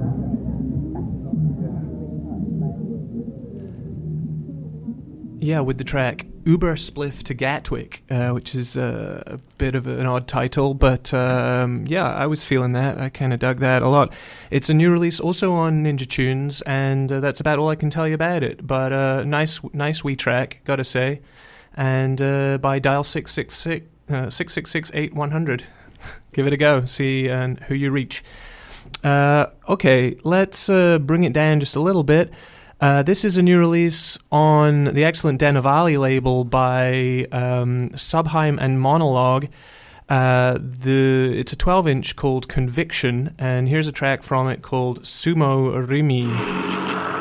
Yeah, 5.40 5.62
with 5.62 5.78
the 5.78 5.86
track 5.86 6.26
Uber 6.44 6.76
Spliff 6.76 7.24
to 7.24 7.34
Gatwick, 7.34 8.04
uh, 8.10 8.32
which 8.32 8.54
is 8.56 8.76
uh, 8.76 9.24
a 9.26 9.38
bit 9.58 9.76
of 9.76 9.88
an 9.88 10.06
odd 10.06 10.28
title, 10.28 10.74
but 10.74 11.14
um, 11.14 11.88
yeah, 11.88 12.14
I 12.14 12.26
was 12.26 12.44
feeling 12.44 12.74
that. 12.74 13.00
I 13.00 13.08
kind 13.08 13.32
of 13.32 13.40
dug 13.40 13.60
that 13.60 13.84
a 13.84 13.88
lot. 13.88 14.12
It's 14.52 14.70
a 14.70 14.74
new 14.74 14.92
release 14.92 15.22
also 15.22 15.54
on 15.54 15.86
Ninja 15.86 16.06
Tunes, 16.06 16.62
and 16.64 17.10
uh, 17.10 17.22
that's 17.22 17.40
about 17.40 17.58
all 17.58 17.70
I 17.70 17.76
can 17.76 17.90
tell 17.90 18.06
you 18.06 18.16
about 18.16 18.44
it. 18.44 18.68
But 18.68 18.92
uh, 18.92 19.24
nice, 19.24 19.62
nice 19.72 20.04
wee 20.04 20.18
track, 20.18 20.60
gotta 20.66 20.84
say. 20.84 21.22
And 21.74 22.22
uh, 22.22 22.58
by 22.58 22.80
Dial 22.80 23.06
666 23.06 23.94
uh, 24.10 24.30
666 24.30 24.92
8100. 24.94 25.64
Give 26.34 26.48
it 26.48 26.54
a 26.54 26.58
go, 26.58 26.86
see 26.86 27.28
and 27.28 27.60
who 27.62 27.76
you 27.76 27.92
reach. 27.92 28.24
Uh, 29.04 29.48
okay, 29.68 30.18
let's 30.24 30.70
uh, 30.70 30.98
bring 31.00 31.24
it 31.24 31.34
down 31.34 31.60
just 31.60 31.76
a 31.76 31.82
little 31.82 32.04
bit. 32.04 32.32
Uh, 32.80 33.02
this 33.02 33.26
is 33.26 33.38
a 33.38 33.42
new 33.42 33.58
release 33.58 34.18
on 34.32 34.86
the 34.86 35.04
excellent 35.04 35.42
Denovali 35.42 36.00
label 36.00 36.44
by 36.44 37.28
um, 37.32 37.90
Subheim 37.92 38.60
and 38.62 38.78
Monolog. 38.80 39.50
Uh, 40.10 40.58
the 40.62 41.34
it's 41.38 41.52
a 41.52 41.56
12 41.56 41.88
inch 41.88 42.16
called 42.16 42.48
Conviction, 42.48 43.34
and 43.38 43.68
here's 43.68 43.88
a 43.88 43.92
track 43.92 44.24
from 44.24 44.48
it 44.48 44.62
called 44.62 45.02
Sumo 45.04 45.86
Rimi. 45.86 47.17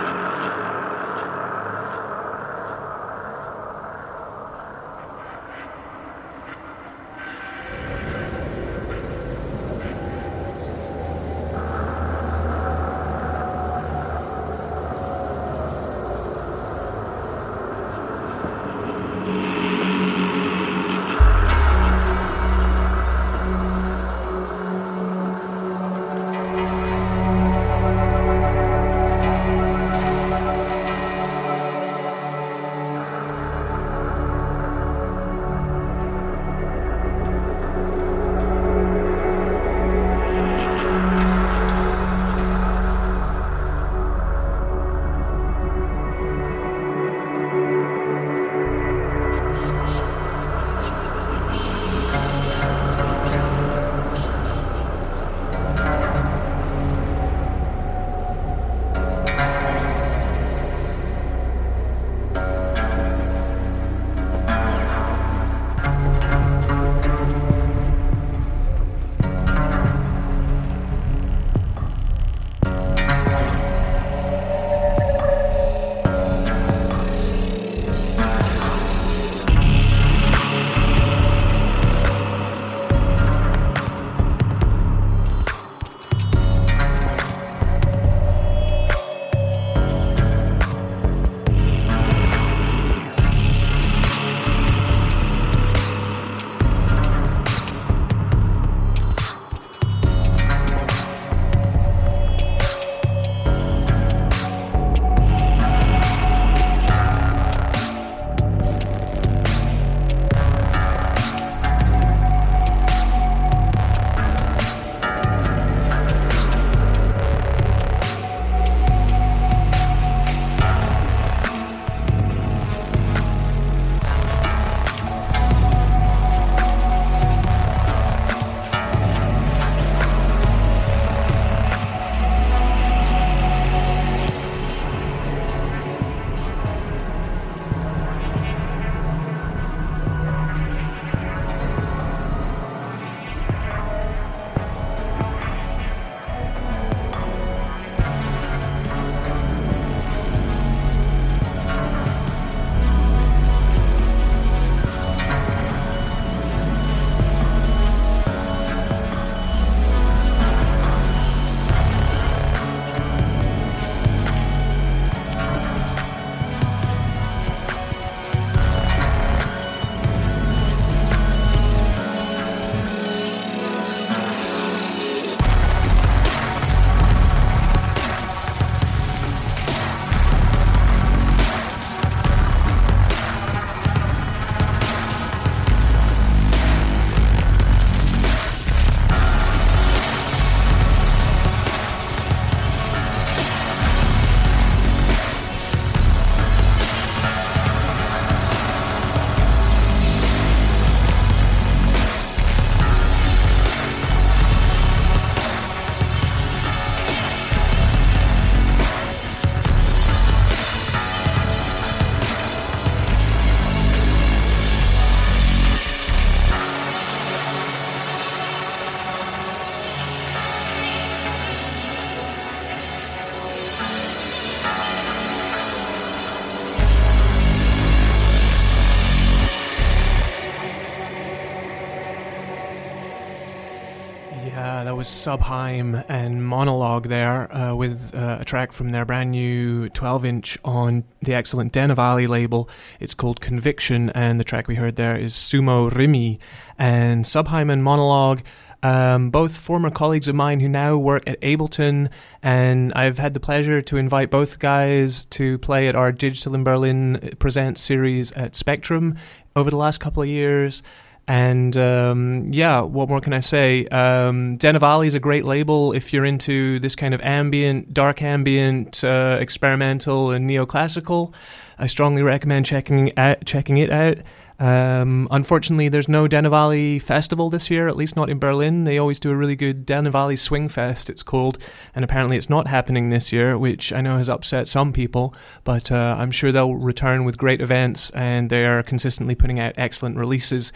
Subheim 235.26 236.04
and 236.08 236.40
Monolog 236.40 237.08
there 237.08 237.52
uh, 237.52 237.74
with 237.74 238.14
uh, 238.14 238.38
a 238.40 238.44
track 238.44 238.70
from 238.70 238.90
their 238.90 239.04
brand 239.04 239.32
new 239.32 239.88
12 239.88 240.24
inch 240.24 240.58
on 240.64 241.02
the 241.20 241.34
excellent 241.34 241.72
Denovali 241.72 242.28
label. 242.28 242.70
It's 243.00 243.12
called 243.12 243.40
Conviction, 243.40 244.10
and 244.10 244.38
the 244.38 244.44
track 244.44 244.68
we 244.68 244.76
heard 244.76 244.94
there 244.94 245.16
is 245.16 245.34
Sumo 245.34 245.90
Rimi. 245.90 246.38
And 246.78 247.24
Subheim 247.24 247.72
and 247.72 247.82
Monolog. 247.82 248.42
Um, 248.84 249.30
both 249.30 249.56
former 249.56 249.90
colleagues 249.90 250.28
of 250.28 250.36
mine 250.36 250.60
who 250.60 250.68
now 250.68 250.96
work 250.96 251.24
at 251.26 251.40
Ableton, 251.40 252.08
and 252.40 252.92
I've 252.94 253.18
had 253.18 253.34
the 253.34 253.40
pleasure 253.40 253.82
to 253.82 253.96
invite 253.96 254.30
both 254.30 254.60
guys 254.60 255.24
to 255.30 255.58
play 255.58 255.88
at 255.88 255.96
our 255.96 256.12
Digital 256.12 256.54
in 256.54 256.62
Berlin 256.62 257.34
Present 257.40 257.78
series 257.78 258.30
at 258.32 258.54
Spectrum 258.54 259.16
over 259.56 259.70
the 259.70 259.76
last 259.76 259.98
couple 259.98 260.22
of 260.22 260.28
years. 260.28 260.84
And 261.28 261.76
um, 261.76 262.46
yeah, 262.50 262.80
what 262.82 263.08
more 263.08 263.20
can 263.20 263.32
I 263.32 263.40
say? 263.40 263.86
Um, 263.86 264.58
Denovali 264.58 265.08
is 265.08 265.14
a 265.14 265.20
great 265.20 265.44
label 265.44 265.92
if 265.92 266.12
you're 266.12 266.24
into 266.24 266.78
this 266.78 266.94
kind 266.94 267.14
of 267.14 267.20
ambient, 267.20 267.92
dark 267.92 268.22
ambient, 268.22 269.02
uh, 269.02 269.38
experimental, 269.40 270.30
and 270.30 270.48
neoclassical. 270.48 271.34
I 271.78 271.88
strongly 271.88 272.22
recommend 272.22 272.66
checking 272.66 273.12
checking 273.44 273.78
it 273.78 273.90
out. 273.90 274.18
Um, 274.58 275.28
unfortunately, 275.30 275.88
there's 275.88 276.08
no 276.08 276.26
Denovali 276.26 277.02
festival 277.02 277.50
this 277.50 277.70
year, 277.70 277.88
at 277.88 277.96
least 277.96 278.16
not 278.16 278.30
in 278.30 278.38
Berlin. 278.38 278.84
They 278.84 278.96
always 278.96 279.20
do 279.20 279.30
a 279.30 279.36
really 279.36 279.56
good 279.56 279.86
Denovali 279.86 280.38
Swing 280.38 280.68
Fest, 280.68 281.10
it's 281.10 281.22
called, 281.22 281.58
and 281.94 282.04
apparently 282.04 282.38
it's 282.38 282.48
not 282.48 282.66
happening 282.66 283.10
this 283.10 283.32
year, 283.32 283.58
which 283.58 283.92
I 283.92 284.00
know 284.00 284.16
has 284.16 284.30
upset 284.30 284.66
some 284.66 284.92
people, 284.92 285.34
but 285.64 285.92
uh, 285.92 286.16
I'm 286.18 286.30
sure 286.30 286.52
they'll 286.52 286.74
return 286.74 287.24
with 287.24 287.36
great 287.36 287.60
events 287.60 288.08
and 288.10 288.48
they 288.48 288.64
are 288.64 288.82
consistently 288.82 289.34
putting 289.34 289.60
out 289.60 289.74
excellent 289.76 290.16
releases 290.16 290.72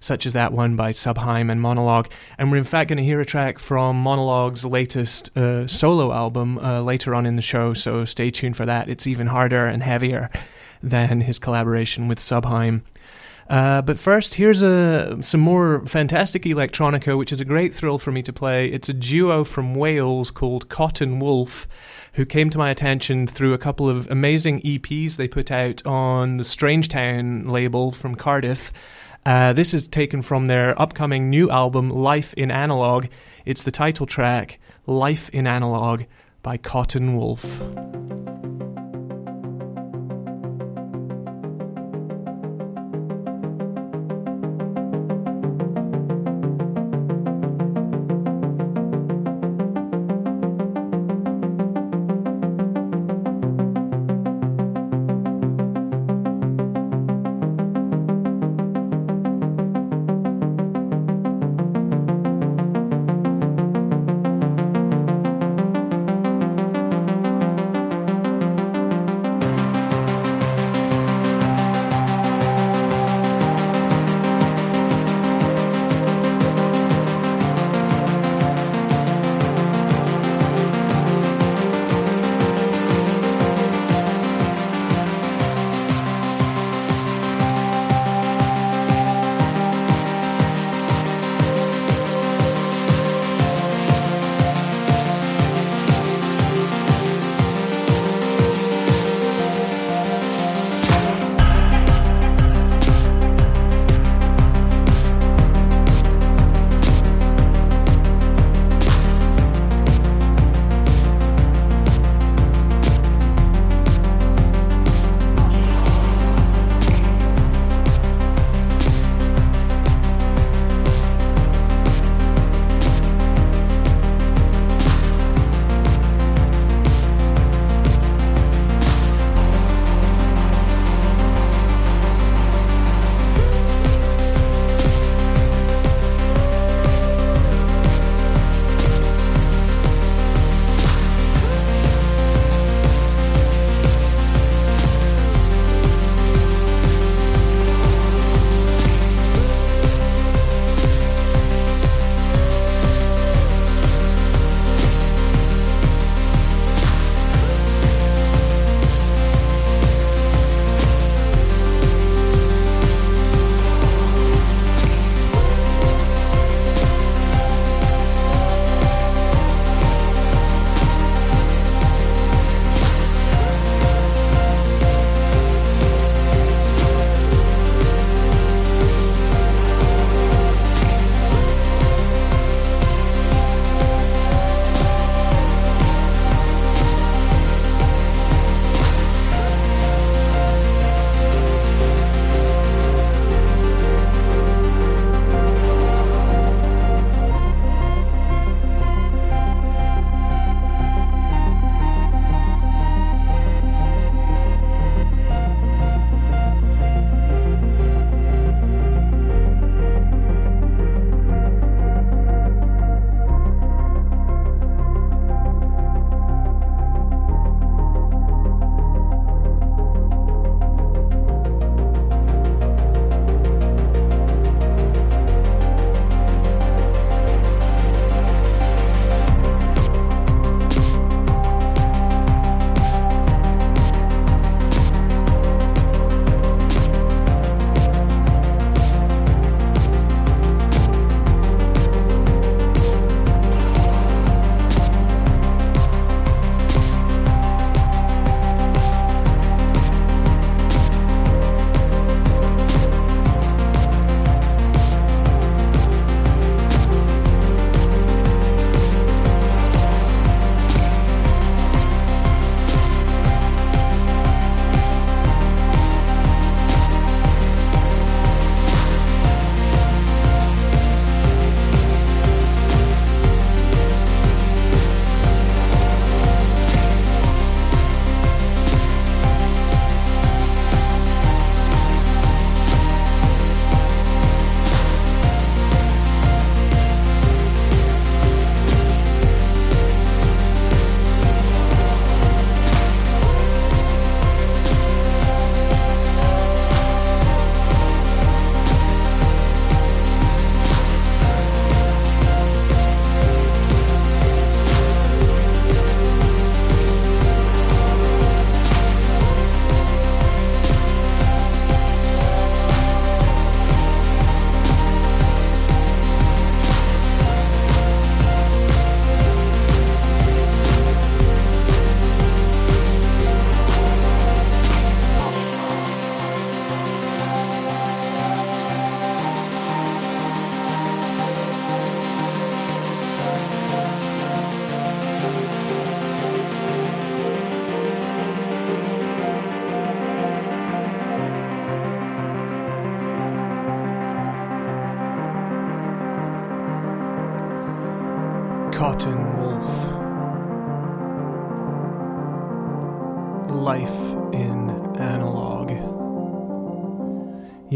such 0.00 0.26
as 0.26 0.32
that 0.32 0.52
one 0.52 0.76
by 0.76 0.92
Subheim 0.92 1.50
and 1.50 1.60
Monolog. 1.60 2.10
And 2.38 2.50
we're 2.50 2.58
in 2.58 2.64
fact 2.64 2.88
going 2.88 2.98
to 2.98 3.04
hear 3.04 3.20
a 3.20 3.26
track 3.26 3.58
from 3.58 4.02
Monolog's 4.02 4.64
latest 4.64 5.36
uh, 5.36 5.66
solo 5.66 6.12
album 6.12 6.58
uh, 6.58 6.80
later 6.80 7.14
on 7.14 7.26
in 7.26 7.36
the 7.36 7.42
show, 7.42 7.74
so 7.74 8.04
stay 8.04 8.30
tuned 8.30 8.56
for 8.56 8.66
that. 8.66 8.88
It's 8.88 9.06
even 9.06 9.26
harder 9.26 9.66
and 9.66 9.82
heavier 9.82 10.30
than 10.82 11.20
his 11.20 11.38
collaboration 11.38 12.08
with 12.08 12.18
Subheim. 12.18 12.82
Uh, 13.48 13.80
but 13.80 13.98
first, 13.98 14.34
here's 14.34 14.60
a 14.60 15.16
some 15.22 15.40
more 15.40 15.84
fantastic 15.86 16.42
electronica, 16.42 17.16
which 17.16 17.32
is 17.32 17.40
a 17.40 17.46
great 17.46 17.72
thrill 17.72 17.98
for 17.98 18.12
me 18.12 18.22
to 18.22 18.32
play. 18.32 18.66
It's 18.66 18.90
a 18.90 18.94
duo 18.94 19.42
from 19.42 19.74
Wales 19.74 20.30
called 20.30 20.68
Cotton 20.68 21.18
Wolf, 21.18 21.66
who 22.12 22.26
came 22.26 22.50
to 22.50 22.58
my 22.58 22.68
attention 22.68 23.26
through 23.26 23.54
a 23.54 23.58
couple 23.58 23.88
of 23.88 24.10
amazing 24.10 24.60
EPs 24.60 25.16
they 25.16 25.28
put 25.28 25.50
out 25.50 25.84
on 25.86 26.36
the 26.36 26.44
Strangetown 26.44 27.50
label 27.50 27.90
from 27.90 28.16
Cardiff. 28.16 28.70
Uh, 29.26 29.52
this 29.52 29.74
is 29.74 29.88
taken 29.88 30.22
from 30.22 30.46
their 30.46 30.80
upcoming 30.80 31.28
new 31.28 31.50
album, 31.50 31.90
Life 31.90 32.32
in 32.34 32.50
Analogue. 32.50 33.08
It's 33.44 33.62
the 33.62 33.70
title 33.70 34.06
track, 34.06 34.58
Life 34.86 35.28
in 35.30 35.46
Analogue, 35.46 36.04
by 36.42 36.56
Cotton 36.56 37.16
Wolf. 37.16 37.60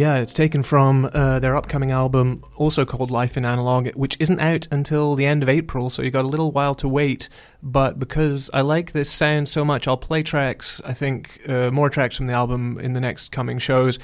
Yeah, 0.03 0.16
it's 0.16 0.32
taken 0.32 0.64
from 0.64 1.09
uh, 1.14 1.38
their 1.38 1.55
upcoming 1.55 1.92
album, 1.92 2.42
also 2.57 2.84
called 2.84 3.12
Life 3.12 3.36
in 3.36 3.44
Analogue, 3.44 3.90
which 3.94 4.16
isn't 4.18 4.40
out 4.40 4.66
until 4.72 5.14
the 5.14 5.24
end 5.24 5.44
of 5.44 5.48
April, 5.48 5.90
so 5.90 6.03
you 6.03 6.11
got 6.11 6.24
a 6.24 6.28
little 6.28 6.50
while 6.50 6.74
to 6.74 6.88
wait. 6.88 7.28
But 7.62 8.00
because 8.00 8.50
I 8.53 8.62
like 8.62 8.90
this 8.90 9.09
sound 9.09 9.48
so 9.48 9.64
much, 9.64 9.86
I'll 9.86 9.96
play 9.96 10.24
tracks, 10.24 10.80
I 10.84 10.92
think, 10.92 11.48
uh, 11.48 11.70
more 11.70 11.88
tracks 11.88 12.16
from 12.16 12.26
the 12.26 12.32
album 12.32 12.80
in 12.80 12.94
the 12.94 13.00
next 13.00 13.30
coming 13.30 13.61
shows. 13.61 14.00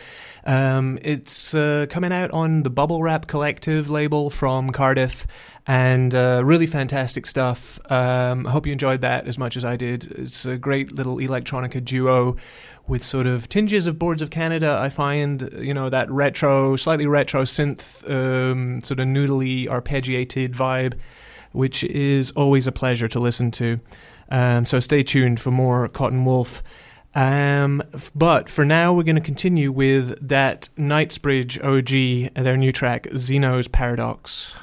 Um, 0.49 0.99
it's 1.03 1.55
uh, 1.55 1.85
coming 1.91 2.11
out 2.11 2.31
on 2.31 2.63
the 2.63 2.71
Bubblewrap 2.71 3.27
Collective 3.27 3.91
label 3.91 4.31
from 4.31 4.71
Cardiff, 4.71 5.27
and 5.67 6.15
uh, 6.15 6.41
really 6.43 6.67
fantastic 6.67 7.27
stuff. 7.27 7.79
Um, 7.93 8.47
I 8.47 8.51
hope 8.51 8.65
you 8.65 8.73
enjoyed 8.73 9.03
that 9.03 9.29
as 9.29 9.37
much 9.37 9.59
as 9.59 9.65
I 9.67 9.77
did. 9.77 10.11
It's 10.13 10.47
a 10.47 10.57
great 10.57 10.93
little 10.93 11.17
electronica 11.17 11.85
duo 11.85 12.37
with 12.87 13.05
sort 13.05 13.27
of 13.27 13.51
tinges 13.51 13.87
of 13.87 13.99
Boards 13.99 14.23
of 14.23 14.31
Canada. 14.31 14.79
I 14.81 14.89
find, 14.89 15.53
you 15.59 15.75
know, 15.75 15.91
that 15.91 16.11
retro, 16.11 16.77
slightly 16.77 17.07
retro 17.07 17.43
synth, 17.43 18.11
um, 18.11 18.81
sort 18.81 19.01
of 19.01 19.07
noodly, 19.07 19.69
arpeggiated 19.69 20.55
vibe, 20.55 20.95
which 21.53 21.85
is 21.85 22.31
always 22.31 22.67
a 22.67 22.73
pleasure 22.73 23.09
to 23.09 23.21
listen 23.21 23.51
to. 23.51 23.79
Um, 24.31 24.65
so 24.65 24.81
stay 24.81 25.03
tuned 25.03 25.41
for 25.41 25.51
more 25.51 25.89
Cotton 25.89 26.25
Wolf. 26.25 26.63
Um, 27.15 27.83
but 28.15 28.49
for 28.49 28.65
now, 28.65 28.93
we're 28.93 29.03
going 29.03 29.17
to 29.17 29.23
continue 29.23 29.73
with 29.73 30.29
that 30.29 30.69
Knightsbridge 30.77 31.59
OG, 31.61 32.35
their 32.35 32.57
new 32.57 32.73
track, 32.73 33.09
Zeno's 33.17 33.69
Paradox. 33.69 34.55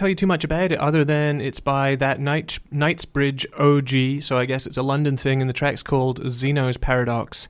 Tell 0.00 0.08
you 0.08 0.14
too 0.14 0.26
much 0.26 0.44
about 0.44 0.72
it 0.72 0.78
other 0.78 1.04
than 1.04 1.42
it's 1.42 1.60
by 1.60 1.94
that 1.96 2.18
Night 2.18 2.58
Knightsbridge 2.70 3.46
OG, 3.58 4.22
so 4.22 4.38
I 4.38 4.46
guess 4.46 4.66
it's 4.66 4.78
a 4.78 4.82
London 4.82 5.18
thing, 5.18 5.42
and 5.42 5.48
the 5.48 5.52
track's 5.52 5.82
called 5.82 6.26
Zeno's 6.26 6.78
Paradox, 6.78 7.48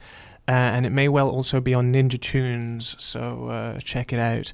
uh, 0.48 0.50
and 0.50 0.84
it 0.84 0.90
may 0.90 1.06
well 1.06 1.28
also 1.30 1.60
be 1.60 1.74
on 1.74 1.92
Ninja 1.92 2.20
Tunes, 2.20 2.96
so 2.98 3.50
uh, 3.50 3.78
check 3.78 4.12
it 4.12 4.18
out. 4.18 4.52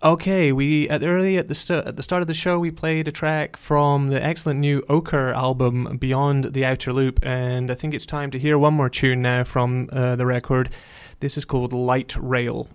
Okay, 0.00 0.52
we 0.52 0.88
at 0.88 1.02
early 1.02 1.38
at 1.38 1.48
the 1.48 1.56
st- 1.56 1.86
at 1.86 1.96
the 1.96 2.04
start 2.04 2.22
of 2.22 2.28
the 2.28 2.34
show 2.34 2.60
we 2.60 2.70
played 2.70 3.08
a 3.08 3.12
track 3.12 3.56
from 3.56 4.10
the 4.10 4.24
excellent 4.24 4.60
new 4.60 4.84
Ochre 4.88 5.32
album 5.32 5.96
Beyond 5.98 6.52
the 6.54 6.64
Outer 6.64 6.92
Loop, 6.92 7.18
and 7.24 7.68
I 7.68 7.74
think 7.74 7.94
it's 7.94 8.06
time 8.06 8.30
to 8.30 8.38
hear 8.38 8.56
one 8.56 8.74
more 8.74 8.88
tune 8.88 9.22
now 9.22 9.42
from 9.42 9.88
uh, 9.90 10.14
the 10.14 10.24
record. 10.24 10.70
This 11.18 11.36
is 11.36 11.44
called 11.44 11.72
Light 11.72 12.14
Rail. 12.16 12.68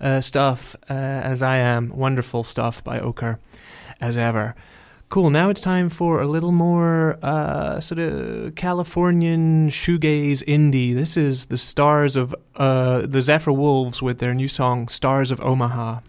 uh, 0.00 0.20
stuff, 0.20 0.76
as 0.88 1.42
I 1.42 1.56
am. 1.56 1.88
Wonderful 1.88 2.44
stuff 2.44 2.84
by 2.84 3.00
Ochre, 3.00 3.40
as 4.00 4.16
ever. 4.16 4.54
Cool. 5.12 5.28
Now 5.28 5.50
it's 5.50 5.60
time 5.60 5.90
for 5.90 6.22
a 6.22 6.26
little 6.26 6.52
more 6.52 7.18
uh, 7.22 7.80
sort 7.80 7.98
of 7.98 8.54
Californian 8.54 9.68
shoegaze 9.68 10.42
indie. 10.44 10.94
This 10.94 11.18
is 11.18 11.48
the 11.48 11.58
stars 11.58 12.16
of 12.16 12.34
uh, 12.56 13.00
the 13.00 13.18
Zefur 13.18 13.54
Wolves 13.54 14.00
with 14.00 14.20
their 14.20 14.32
new 14.32 14.48
song 14.48 14.88
"Stars 14.88 15.30
of 15.30 15.38
Omaha." 15.42 16.00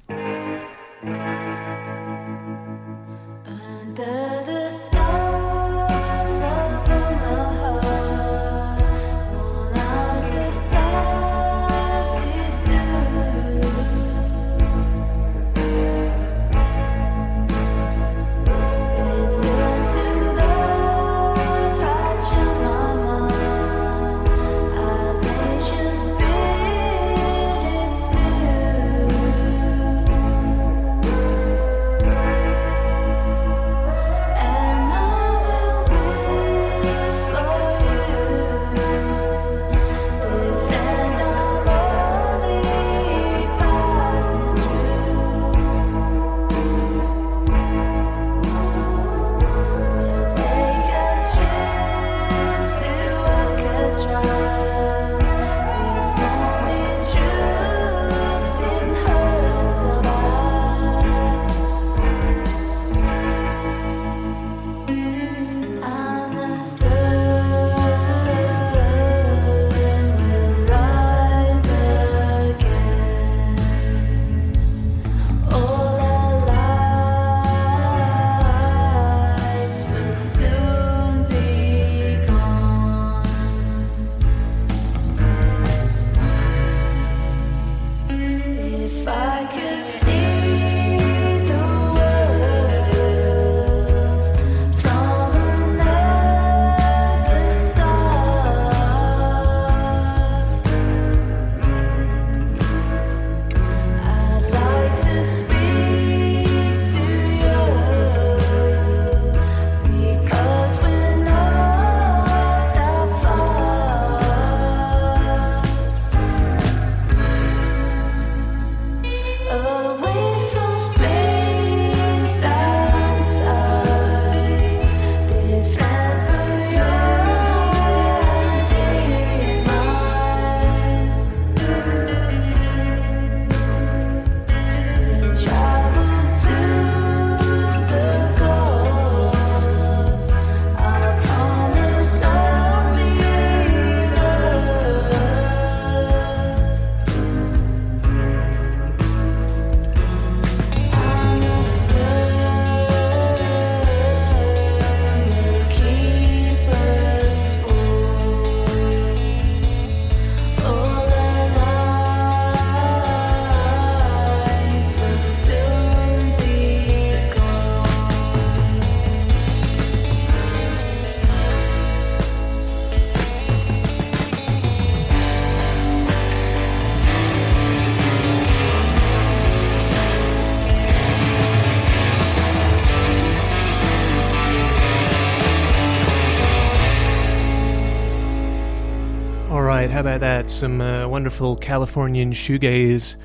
About 190.04 190.20
that? 190.20 190.52
Some 190.52 190.82
uh, 190.82 191.08
wonderful 191.08 191.56
Californian 191.56 192.34
shoegaze, 192.34 193.16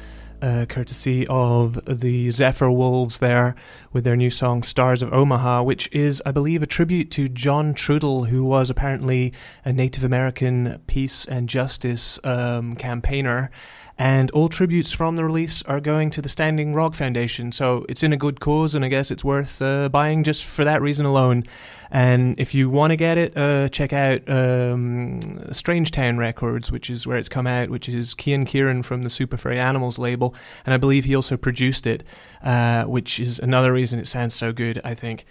uh, 0.42 0.66
courtesy 0.66 1.26
of 1.28 1.74
the 1.86 2.28
Zefur 2.28 2.74
Wolves 2.74 3.18
there 3.18 3.54
with 3.92 4.04
their 4.04 4.16
new 4.16 4.30
song 4.30 4.62
Stars 4.62 5.02
of 5.02 5.12
Omaha, 5.12 5.62
which 5.62 5.88
is, 5.92 6.22
I 6.24 6.30
believe, 6.30 6.62
a 6.62 6.66
tribute 6.66 7.10
to 7.12 7.28
John 7.28 7.74
Trudell, 7.74 8.28
who 8.28 8.44
was 8.44 8.70
apparently 8.70 9.32
a 9.64 9.72
Native 9.72 10.04
American 10.04 10.80
peace 10.86 11.24
and 11.24 11.48
justice 11.48 12.18
um, 12.24 12.76
campaigner 12.76 13.50
and 13.98 14.30
all 14.30 14.48
tributes 14.48 14.92
from 14.92 15.16
the 15.16 15.24
release 15.24 15.60
are 15.62 15.80
going 15.80 16.10
to 16.10 16.22
the 16.22 16.28
Standing 16.28 16.72
Rock 16.72 16.94
Foundation. 16.94 17.50
So 17.50 17.84
it's 17.88 18.04
in 18.04 18.12
a 18.12 18.16
good 18.16 18.38
cause, 18.38 18.76
and 18.76 18.84
I 18.84 18.88
guess 18.88 19.10
it's 19.10 19.24
worth 19.24 19.60
uh, 19.60 19.88
buying 19.88 20.22
just 20.22 20.44
for 20.44 20.64
that 20.64 20.80
reason 20.80 21.04
alone. 21.04 21.42
And 21.90 22.38
if 22.38 22.54
you 22.54 22.70
want 22.70 22.92
to 22.92 22.96
get 22.96 23.18
it, 23.18 23.36
uh, 23.36 23.68
check 23.68 23.92
out 23.92 24.20
um, 24.28 25.20
Strangetown 25.50 26.16
Records, 26.16 26.70
which 26.70 26.90
is 26.90 27.08
where 27.08 27.18
it's 27.18 27.28
come 27.28 27.46
out, 27.46 27.70
which 27.70 27.88
is 27.88 28.14
Cian 28.16 28.46
Ciarán 28.46 28.84
from 28.84 29.02
the 29.02 29.10
Super 29.10 29.36
Furry 29.36 29.58
Animals 29.58 29.98
label, 29.98 30.27
and 30.64 30.74
I 30.74 30.76
believe 30.76 31.04
he 31.04 31.14
also 31.14 31.36
produced 31.36 31.86
it, 31.86 32.04
uh, 32.42 32.84
which 32.84 33.20
is 33.20 33.38
another 33.38 33.72
reason 33.72 33.98
it 33.98 34.06
sounds 34.06 34.34
so 34.34 34.52
good. 34.52 34.80
I 34.84 34.94
think. 34.94 35.26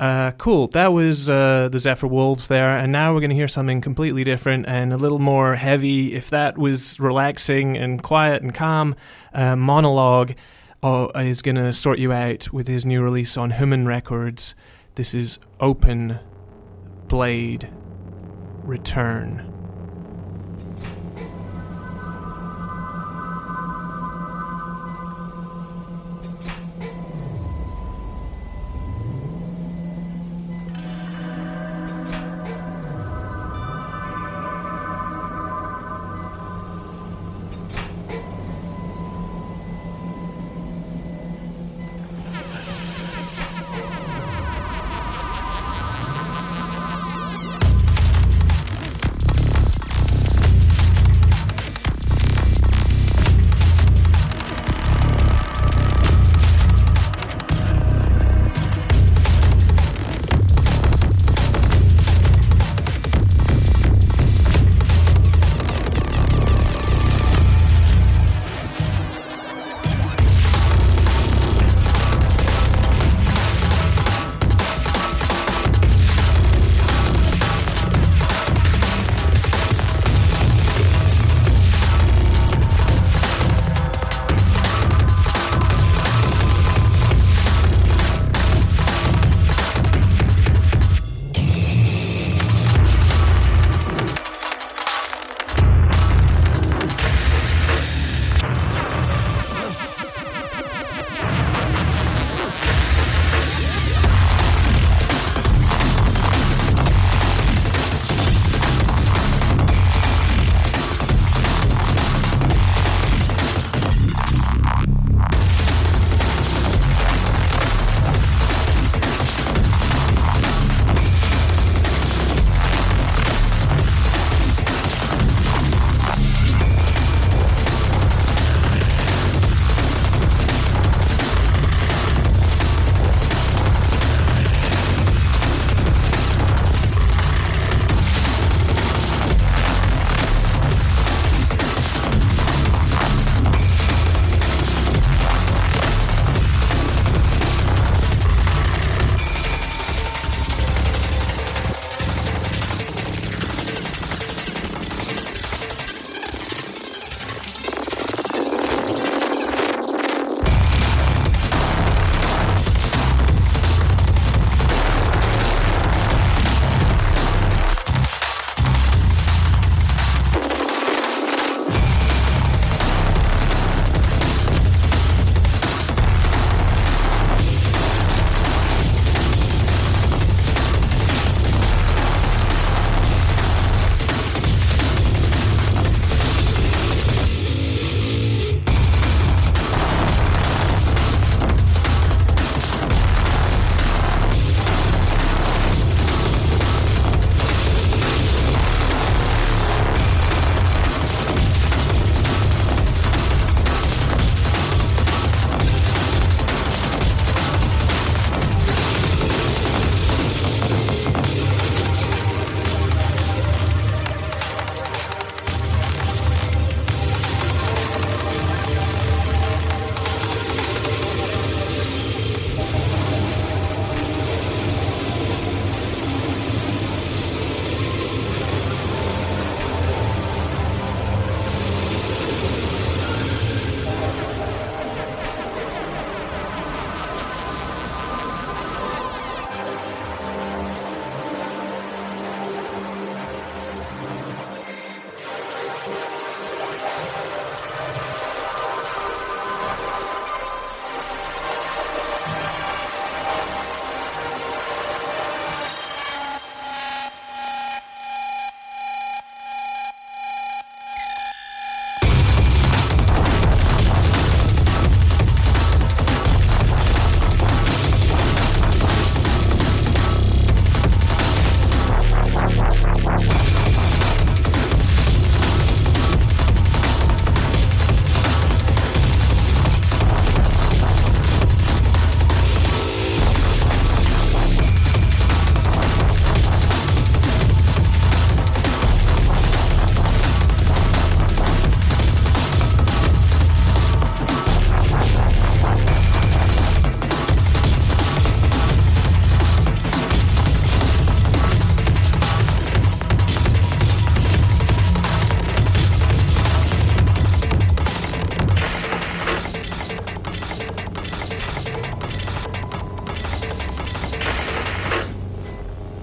Uh, 0.00 0.32
cool. 0.32 0.66
That 0.68 0.92
was 0.92 1.30
uh, 1.30 1.68
the 1.70 1.78
Zefur 1.78 2.10
Wolves 2.10 2.48
there, 2.48 2.76
and 2.76 2.90
now 2.90 3.14
we're 3.14 3.20
going 3.20 3.30
to 3.30 3.36
hear 3.36 3.46
something 3.46 3.80
completely 3.80 4.24
different 4.24 4.66
and 4.66 4.92
a 4.92 4.96
little 4.96 5.20
more 5.20 5.54
heavy. 5.54 6.16
If 6.16 6.30
that 6.30 6.58
was 6.58 6.98
relaxing 6.98 7.76
and 7.76 8.02
quiet 8.02 8.42
and 8.42 8.52
calm, 8.52 8.96
uh, 9.32 9.54
Monolog 9.54 10.34
uh, 10.82 11.08
is 11.14 11.40
going 11.42 11.54
to 11.54 11.72
sort 11.72 12.00
you 12.00 12.12
out 12.12 12.52
with 12.52 12.66
his 12.66 12.84
new 12.84 13.00
release 13.00 13.36
on 13.36 13.50
Hymen 13.50 13.86
Records. 13.86 14.56
This 14.96 15.14
is 15.14 15.38
Open 15.60 16.18
Blade 17.06 17.70
Return. 18.64 19.51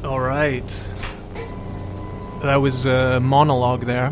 All 0.09 0.19
right. 0.19 0.67
That 2.41 2.55
was 2.55 2.87
a 2.87 3.19
Monolog 3.21 3.85
there. 3.85 4.11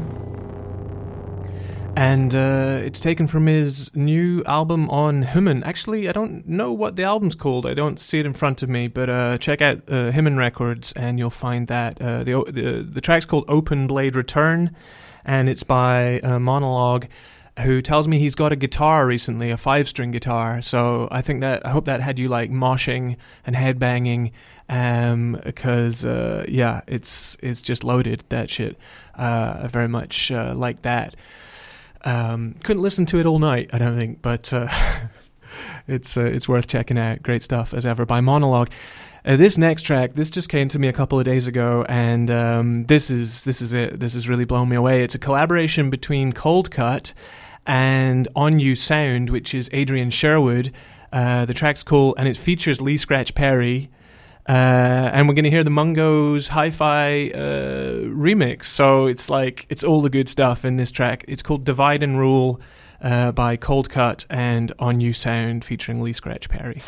And 1.96 2.36
uh, 2.36 2.82
it's 2.86 3.00
taken 3.00 3.26
from 3.26 3.48
his 3.48 3.90
new 3.96 4.44
album 4.44 4.92
on 4.92 5.24
Hymen. 5.24 5.64
Actually, 5.64 6.08
I 6.08 6.12
don't 6.12 6.48
know 6.48 6.72
what 6.72 6.98
the 6.98 7.04
album's 7.04 7.34
called. 7.34 7.66
I 7.66 7.74
don't 7.74 8.00
see 8.00 8.20
it 8.20 8.28
in 8.28 8.34
front 8.34 8.62
of 8.62 8.70
me, 8.70 8.88
but 8.88 9.10
uh, 9.10 9.40
check 9.40 9.64
out 9.64 9.90
uh, 9.90 10.12
Hymen 10.12 10.38
Records 10.38 10.92
and 10.92 11.18
you'll 11.18 11.32
find 11.32 11.68
that. 11.70 12.00
Uh, 12.00 12.24
the, 12.24 12.44
the, 12.48 12.88
the 12.88 13.02
track's 13.02 13.26
called 13.26 13.46
Open 13.48 13.88
Blade 13.88 14.16
Return, 14.16 14.76
and 15.26 15.50
it's 15.50 15.64
by 15.64 16.20
uh, 16.20 16.38
Monolog 16.38 17.08
who 17.60 17.82
tells 17.82 18.08
me 18.08 18.20
he's 18.20 18.36
got 18.36 18.52
a 18.52 18.56
guitar 18.56 19.06
recently, 19.06 19.50
a 19.50 19.58
five 19.58 19.88
string 19.88 20.12
guitar. 20.12 20.62
So 20.62 21.08
I 21.12 21.22
think 21.22 21.42
that 21.42 21.66
I 21.66 21.72
hope 21.72 21.86
that 21.86 22.02
had 22.02 22.20
you 22.20 22.30
like 22.30 22.52
moshing 22.52 23.18
and 23.46 23.56
headbanging, 23.56 24.32
um, 24.70 25.40
because 25.44 26.06
uh, 26.06 26.46
yeah, 26.48 26.82
it's 26.88 27.38
it's 27.42 27.62
just 27.62 27.84
loaded 27.84 28.24
that 28.30 28.50
shit. 28.50 28.78
Uh, 29.16 29.68
very 29.68 29.88
much 29.88 30.32
uh, 30.32 30.54
like 30.56 30.84
that. 30.84 31.16
Um, 32.06 32.56
couldn't 32.64 32.84
listen 32.84 33.06
to 33.08 33.20
it 33.20 33.26
all 33.26 33.40
night, 33.40 33.70
I 33.74 33.80
don't 33.80 33.98
think, 33.98 34.22
but 34.22 34.54
uh, 34.54 34.68
it's 35.88 36.16
uh, 36.16 36.26
it's 36.26 36.48
worth 36.48 36.68
checking 36.68 36.98
out. 36.98 37.24
Great 37.24 37.42
stuff 37.42 37.74
as 37.74 37.86
ever 37.86 38.06
by 38.06 38.22
Monolog. 38.22 38.72
Uh, 39.26 39.36
this 39.36 39.58
next 39.58 39.82
track, 39.82 40.14
this 40.14 40.30
just 40.30 40.48
came 40.48 40.70
to 40.70 40.80
me 40.80 40.88
a 40.88 40.94
couple 40.94 41.20
of 41.20 41.26
days 41.26 41.48
ago, 41.48 41.86
and 41.90 42.30
um, 42.30 42.86
this 42.86 43.10
is 43.10 43.44
this 43.46 43.62
is 43.62 43.74
it. 43.74 44.00
This 44.00 44.14
has 44.14 44.30
really 44.30 44.46
blown 44.46 44.70
me 44.70 44.76
away. 44.76 45.04
It's 45.04 45.16
a 45.16 45.20
collaboration 45.20 45.90
between 45.90 46.34
Coldcut 46.34 47.14
and 47.68 48.28
On-U 48.36 48.76
Sound, 48.76 49.30
which 49.30 49.54
is 49.54 49.70
Adrian 49.74 50.10
Sherwood. 50.10 50.72
Uh, 51.14 51.46
the 51.46 51.54
track's 51.54 51.84
cool, 51.84 52.16
and 52.18 52.28
it 52.28 52.36
features 52.36 52.82
Lee 52.82 52.98
Scratch 52.98 53.36
Perry. 53.36 53.90
Uh, 54.50 55.12
and 55.14 55.28
we're 55.28 55.34
going 55.34 55.44
to 55.44 55.50
hear 55.50 55.64
the 55.64 55.70
Mungos 55.70 56.48
hi-fi 56.48 57.30
uh, 57.32 58.08
remix. 58.08 58.66
So 58.66 59.08
it's 59.08 59.30
like 59.30 59.66
it's 59.70 59.84
all 59.84 60.02
the 60.02 60.10
good 60.10 60.30
stuff 60.30 60.64
in 60.64 60.78
this 60.78 60.90
track. 60.90 61.26
It's 61.28 61.44
called 61.44 61.66
"Divide 61.66 62.02
and 62.02 62.18
Rule" 62.18 62.62
uh, 63.02 63.34
by 63.34 63.58
Coldcut 63.58 64.26
and 64.30 64.72
On-U 64.80 65.12
Sound, 65.12 65.66
featuring 65.66 66.02
Lee 66.02 66.14
Scratch 66.14 66.50
Perry. 66.50 66.82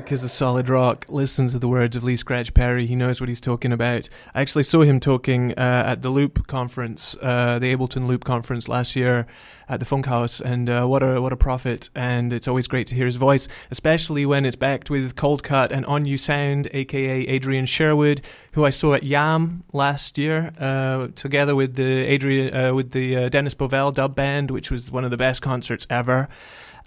Music 0.00 0.12
is 0.12 0.24
a 0.24 0.30
solid 0.30 0.70
rock. 0.70 1.04
Listen 1.10 1.48
to 1.48 1.58
the 1.58 1.68
words 1.68 1.94
of 1.94 2.02
Lee 2.02 2.16
Scratch 2.16 2.54
Perry. 2.54 2.86
He 2.86 2.96
knows 2.96 3.20
what 3.20 3.28
he's 3.28 3.38
talking 3.38 3.70
about. 3.70 4.08
I 4.34 4.40
actually 4.40 4.62
saw 4.62 4.80
him 4.80 4.98
talking 4.98 5.52
uh, 5.58 5.82
at 5.84 6.00
the 6.00 6.08
Loop 6.08 6.46
conference, 6.46 7.14
uh, 7.20 7.58
the 7.58 7.76
Ableton 7.76 8.06
Loop 8.06 8.24
conference 8.24 8.66
last 8.66 8.96
year 8.96 9.26
at 9.68 9.78
the 9.78 9.84
Funkhaus, 9.84 10.40
and 10.40 10.70
uh, 10.70 10.86
what 10.86 11.02
a 11.02 11.20
what 11.20 11.34
a 11.34 11.36
prophet! 11.36 11.90
And 11.94 12.32
it's 12.32 12.48
always 12.48 12.66
great 12.66 12.86
to 12.86 12.94
hear 12.94 13.04
his 13.04 13.16
voice, 13.16 13.46
especially 13.70 14.24
when 14.24 14.46
it's 14.46 14.56
backed 14.56 14.88
with 14.88 15.16
Coldcut 15.16 15.70
and 15.70 15.84
On-U 15.84 16.16
Sound, 16.16 16.68
aka 16.72 17.26
Adrian 17.26 17.66
Sherwood, 17.66 18.22
who 18.52 18.64
I 18.64 18.70
saw 18.70 18.94
at 18.94 19.02
YAAM 19.02 19.64
last 19.74 20.16
year, 20.16 20.50
uh, 20.58 21.08
together 21.14 21.54
with 21.54 21.76
the 21.76 22.06
Adrian 22.06 22.56
uh, 22.56 22.72
with 22.72 22.92
the 22.92 23.16
uh, 23.16 23.28
Dennis 23.28 23.54
Bovell 23.54 23.92
dub 23.92 24.14
band, 24.14 24.50
which 24.50 24.70
was 24.70 24.90
one 24.90 25.04
of 25.04 25.10
the 25.10 25.18
best 25.18 25.42
concerts 25.42 25.86
ever. 25.90 26.30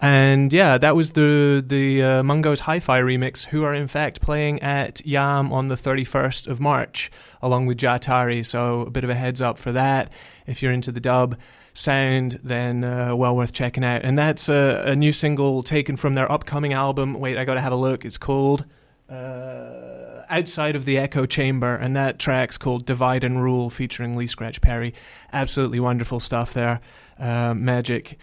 And 0.00 0.52
yeah, 0.52 0.78
that 0.78 0.96
was 0.96 1.12
the 1.12 1.64
the 1.66 2.02
uh, 2.02 2.22
Mungo's 2.22 2.60
Hi-Fi 2.60 3.00
remix, 3.00 3.44
who 3.46 3.62
are 3.64 3.74
in 3.74 3.86
fact 3.86 4.20
playing 4.20 4.60
at 4.62 4.96
YAAM 5.04 5.52
on 5.52 5.68
the 5.68 5.76
31st 5.76 6.48
of 6.48 6.60
March, 6.60 7.10
along 7.40 7.66
with 7.66 7.78
Jahtari. 7.78 8.44
So 8.44 8.82
a 8.82 8.90
bit 8.90 9.04
of 9.04 9.10
a 9.10 9.14
heads 9.14 9.40
up 9.40 9.58
for 9.58 9.72
that. 9.72 10.10
If 10.46 10.62
you're 10.62 10.72
into 10.72 10.92
the 10.92 11.00
dub 11.00 11.38
sound, 11.74 12.40
then 12.42 12.84
uh, 12.84 13.14
well 13.14 13.36
worth 13.36 13.52
checking 13.52 13.84
out. 13.84 14.04
And 14.04 14.18
that's 14.18 14.48
a, 14.48 14.82
a, 14.86 14.96
new 14.96 15.12
single 15.12 15.62
taken 15.62 15.96
from 15.96 16.14
their 16.14 16.30
upcoming 16.30 16.72
album. 16.72 17.14
Wait, 17.14 17.36
I 17.36 17.44
gotta 17.44 17.60
have 17.60 17.72
a 17.72 17.76
look. 17.76 18.04
It's 18.04 18.18
called. 18.18 18.64
Uh, 19.08 20.24
outside 20.30 20.74
of 20.76 20.86
the 20.86 20.96
echo 20.96 21.26
chamber 21.26 21.76
and 21.76 21.94
that 21.94 22.18
track's 22.18 22.56
called 22.56 22.86
divide 22.86 23.22
and 23.22 23.42
rule 23.42 23.68
featuring 23.68 24.16
lee 24.16 24.26
scratch 24.26 24.62
perry 24.62 24.94
absolutely 25.34 25.78
wonderful 25.78 26.18
stuff 26.18 26.54
there 26.54 26.80
uh, 27.18 27.52
magic 27.52 28.18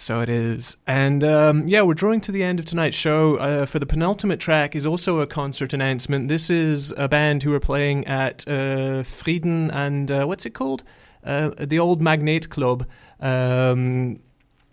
so 0.00 0.20
it 0.20 0.30
is. 0.30 0.78
And 0.86 1.22
um, 1.22 1.68
yeah, 1.68 1.82
we're 1.82 1.94
drawing 1.94 2.22
to 2.22 2.32
the 2.32 2.42
end 2.42 2.58
of 2.58 2.64
tonight's 2.64 2.96
show. 2.96 3.36
Uh, 3.36 3.66
for 3.66 3.78
the 3.78 3.86
penultimate 3.86 4.40
track 4.40 4.74
is 4.74 4.86
also 4.86 5.20
a 5.20 5.26
concert 5.26 5.72
announcement. 5.74 6.28
This 6.28 6.48
is 6.48 6.92
a 6.96 7.06
band 7.06 7.42
who 7.42 7.52
are 7.52 7.60
playing 7.60 8.06
at 8.06 8.48
uh, 8.48 9.02
Frieden 9.02 9.70
and 9.70 10.10
uh, 10.10 10.24
what's 10.24 10.46
it 10.46 10.54
called? 10.54 10.82
Uh, 11.22 11.50
the 11.58 11.78
old 11.78 12.00
Magnet 12.00 12.48
Club 12.48 12.86
um, 13.20 14.20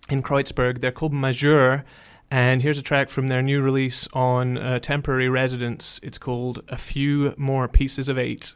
in 0.09 0.23
Kreuzberg. 0.23 0.79
They're 0.79 0.93
called 0.93 1.13
Majeure. 1.13 1.83
And 2.31 2.61
here's 2.61 2.77
a 2.77 2.83
track 2.83 3.09
from 3.09 3.27
their 3.27 3.41
new 3.41 3.61
release 3.61 4.07
on 4.13 4.57
uh, 4.57 4.79
Temporary 4.79 5.29
Residence. 5.29 5.99
It's 6.03 6.17
called 6.17 6.61
A 6.69 6.77
Few 6.77 7.33
More 7.37 7.67
Pieces 7.67 8.07
of 8.07 8.17
Eight. 8.17 8.53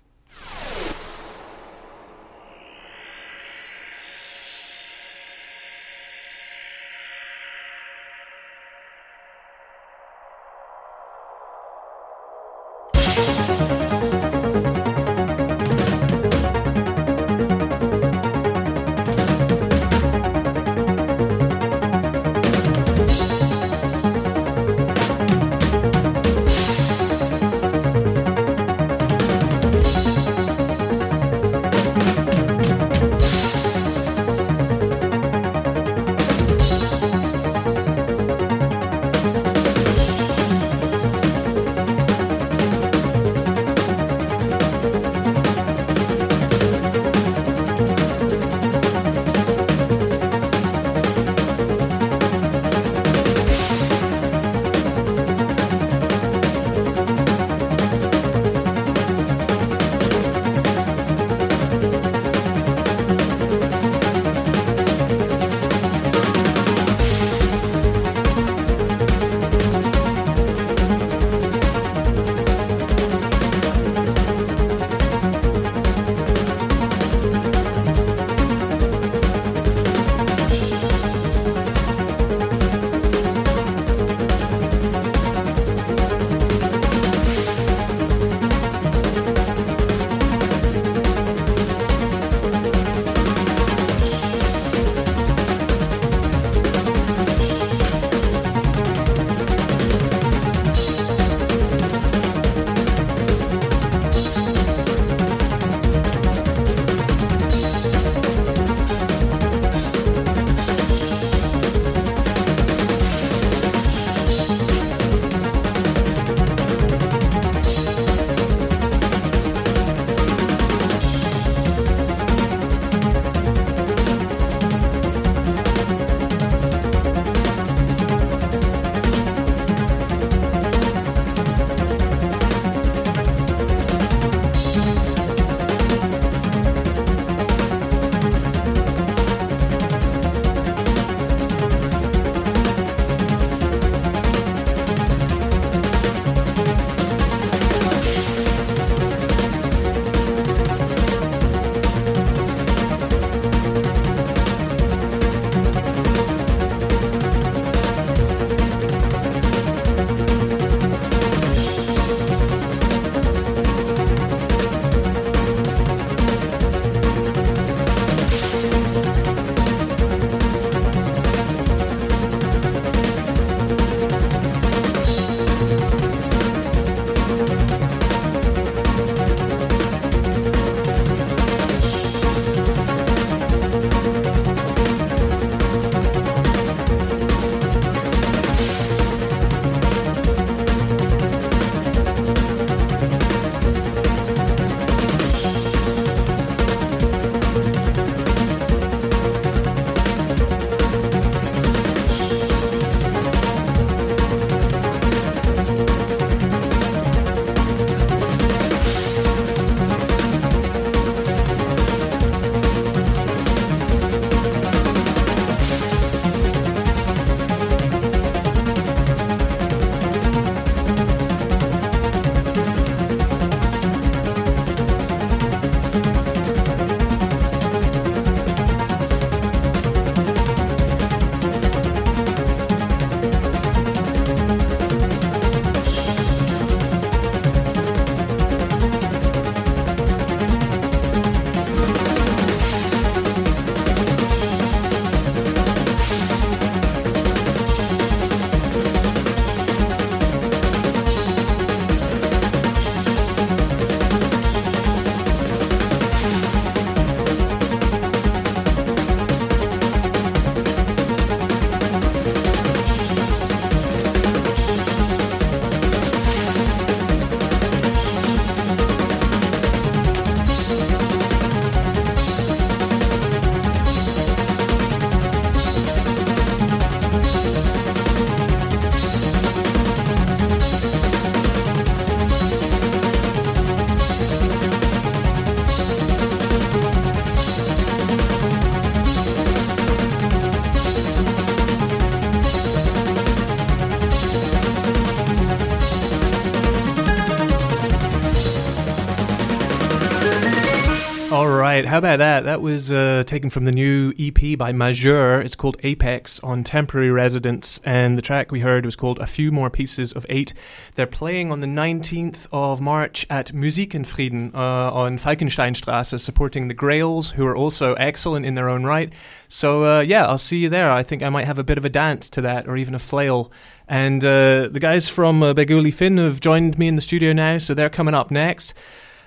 How 301.91 301.97
about 301.97 302.19
that? 302.19 302.45
That 302.45 302.61
was 302.61 302.89
uh, 302.89 303.23
taken 303.25 303.49
from 303.49 303.65
the 303.65 303.71
new 303.73 304.13
EP 304.17 304.57
by 304.57 304.71
Majeure. 304.71 305.41
It's 305.41 305.57
called 305.57 305.75
Apex 305.83 306.39
on 306.39 306.63
Temporary 306.63 307.11
Residence, 307.11 307.81
and 307.83 308.17
the 308.17 308.21
track 308.21 308.49
we 308.49 308.61
heard 308.61 308.85
was 308.85 308.95
called 308.95 309.19
A 309.19 309.27
Few 309.27 309.51
More 309.51 309.69
Pieces 309.69 310.13
of 310.13 310.25
Eight. 310.29 310.53
They're 310.95 311.05
playing 311.05 311.51
on 311.51 311.59
the 311.59 311.67
19th 311.67 312.47
of 312.53 312.79
March 312.79 313.25
at 313.29 313.47
Musikenfrieden 313.47 314.55
uh, 314.55 314.93
on 314.93 315.17
Falkensteinstrasse, 315.17 316.17
supporting 316.17 316.69
the 316.69 316.73
Grails, 316.73 317.31
who 317.31 317.45
are 317.45 317.57
also 317.57 317.93
excellent 317.95 318.45
in 318.45 318.55
their 318.55 318.69
own 318.69 318.85
right. 318.85 319.11
So, 319.49 319.83
uh, 319.83 319.99
yeah, 319.99 320.25
I'll 320.27 320.37
see 320.37 320.59
you 320.59 320.69
there. 320.69 320.89
I 320.89 321.03
think 321.03 321.23
I 321.23 321.29
might 321.29 321.45
have 321.45 321.59
a 321.59 321.63
bit 321.65 321.77
of 321.77 321.83
a 321.83 321.89
dance 321.89 322.29
to 322.29 322.41
that, 322.43 322.69
or 322.69 322.77
even 322.77 322.95
a 322.95 322.99
flail. 322.99 323.51
And 323.89 324.23
uh, 324.23 324.69
the 324.69 324.79
guys 324.79 325.09
from 325.09 325.43
uh, 325.43 325.53
Beguli 325.53 325.93
Finn 325.93 326.19
have 326.19 326.39
joined 326.39 326.79
me 326.79 326.87
in 326.87 326.95
the 326.95 327.01
studio 327.01 327.33
now, 327.33 327.57
so 327.57 327.73
they're 327.73 327.89
coming 327.89 328.13
up 328.13 328.31
next. 328.31 328.73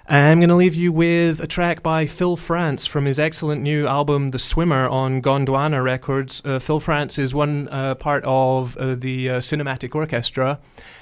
I'm 0.07 0.39
going 0.39 0.51
to 0.51 0.55
leave 0.55 0.75
you 0.75 0.93
with 0.93 1.41
a 1.41 1.47
track 1.47 1.83
by 1.83 2.05
Phil 2.05 2.37
France 2.37 2.85
from 2.85 3.07
his 3.07 3.19
excellent 3.19 3.63
new 3.63 3.87
album, 3.87 4.29
The 4.29 4.39
Swimmer, 4.39 4.87
on 4.87 5.23
Gondwana 5.23 5.83
Records. 5.83 6.43
Uh, 6.45 6.59
Phil 6.59 6.79
France 6.79 7.19
is 7.19 7.35
one 7.35 7.69
uh, 7.71 7.95
part 7.95 8.23
of 8.27 8.77
uh, 8.77 8.97
the 8.97 9.31
uh, 9.31 9.35
Cinematic 9.39 9.95
Orchestra, 9.95 10.61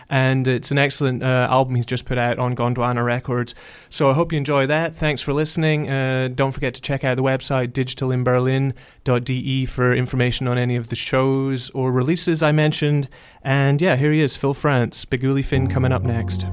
and 0.08 0.46
it's 0.46 0.70
an 0.70 0.78
excellent 0.78 1.24
uh, 1.24 1.48
album 1.50 1.74
he's 1.74 1.84
just 1.84 2.04
put 2.04 2.16
out 2.16 2.38
on 2.38 2.54
Gondwana 2.54 3.04
Records. 3.04 3.56
So 3.90 4.08
I 4.08 4.12
hope 4.12 4.30
you 4.30 4.38
enjoy 4.38 4.66
that. 4.66 4.92
Thanks 4.92 5.20
for 5.20 5.32
listening. 5.32 5.90
Uh, 5.90 6.28
don't 6.32 6.52
forget 6.52 6.72
to 6.74 6.80
check 6.80 7.02
out 7.02 7.16
the 7.16 7.24
website 7.24 7.72
digitalinberlin.de 7.72 9.66
for 9.66 9.92
information 9.92 10.46
on 10.46 10.58
any 10.58 10.76
of 10.76 10.90
the 10.90 10.96
shows 10.96 11.70
or 11.70 11.90
releases 11.90 12.40
I 12.40 12.52
mentioned. 12.52 13.08
And 13.42 13.82
yeah, 13.82 13.96
here 13.96 14.12
he 14.12 14.20
is, 14.20 14.36
Phil 14.36 14.54
France, 14.54 15.04
Beguli 15.04 15.44
Finn 15.44 15.66
coming 15.66 15.90
up 15.90 16.04
next. 16.04 16.46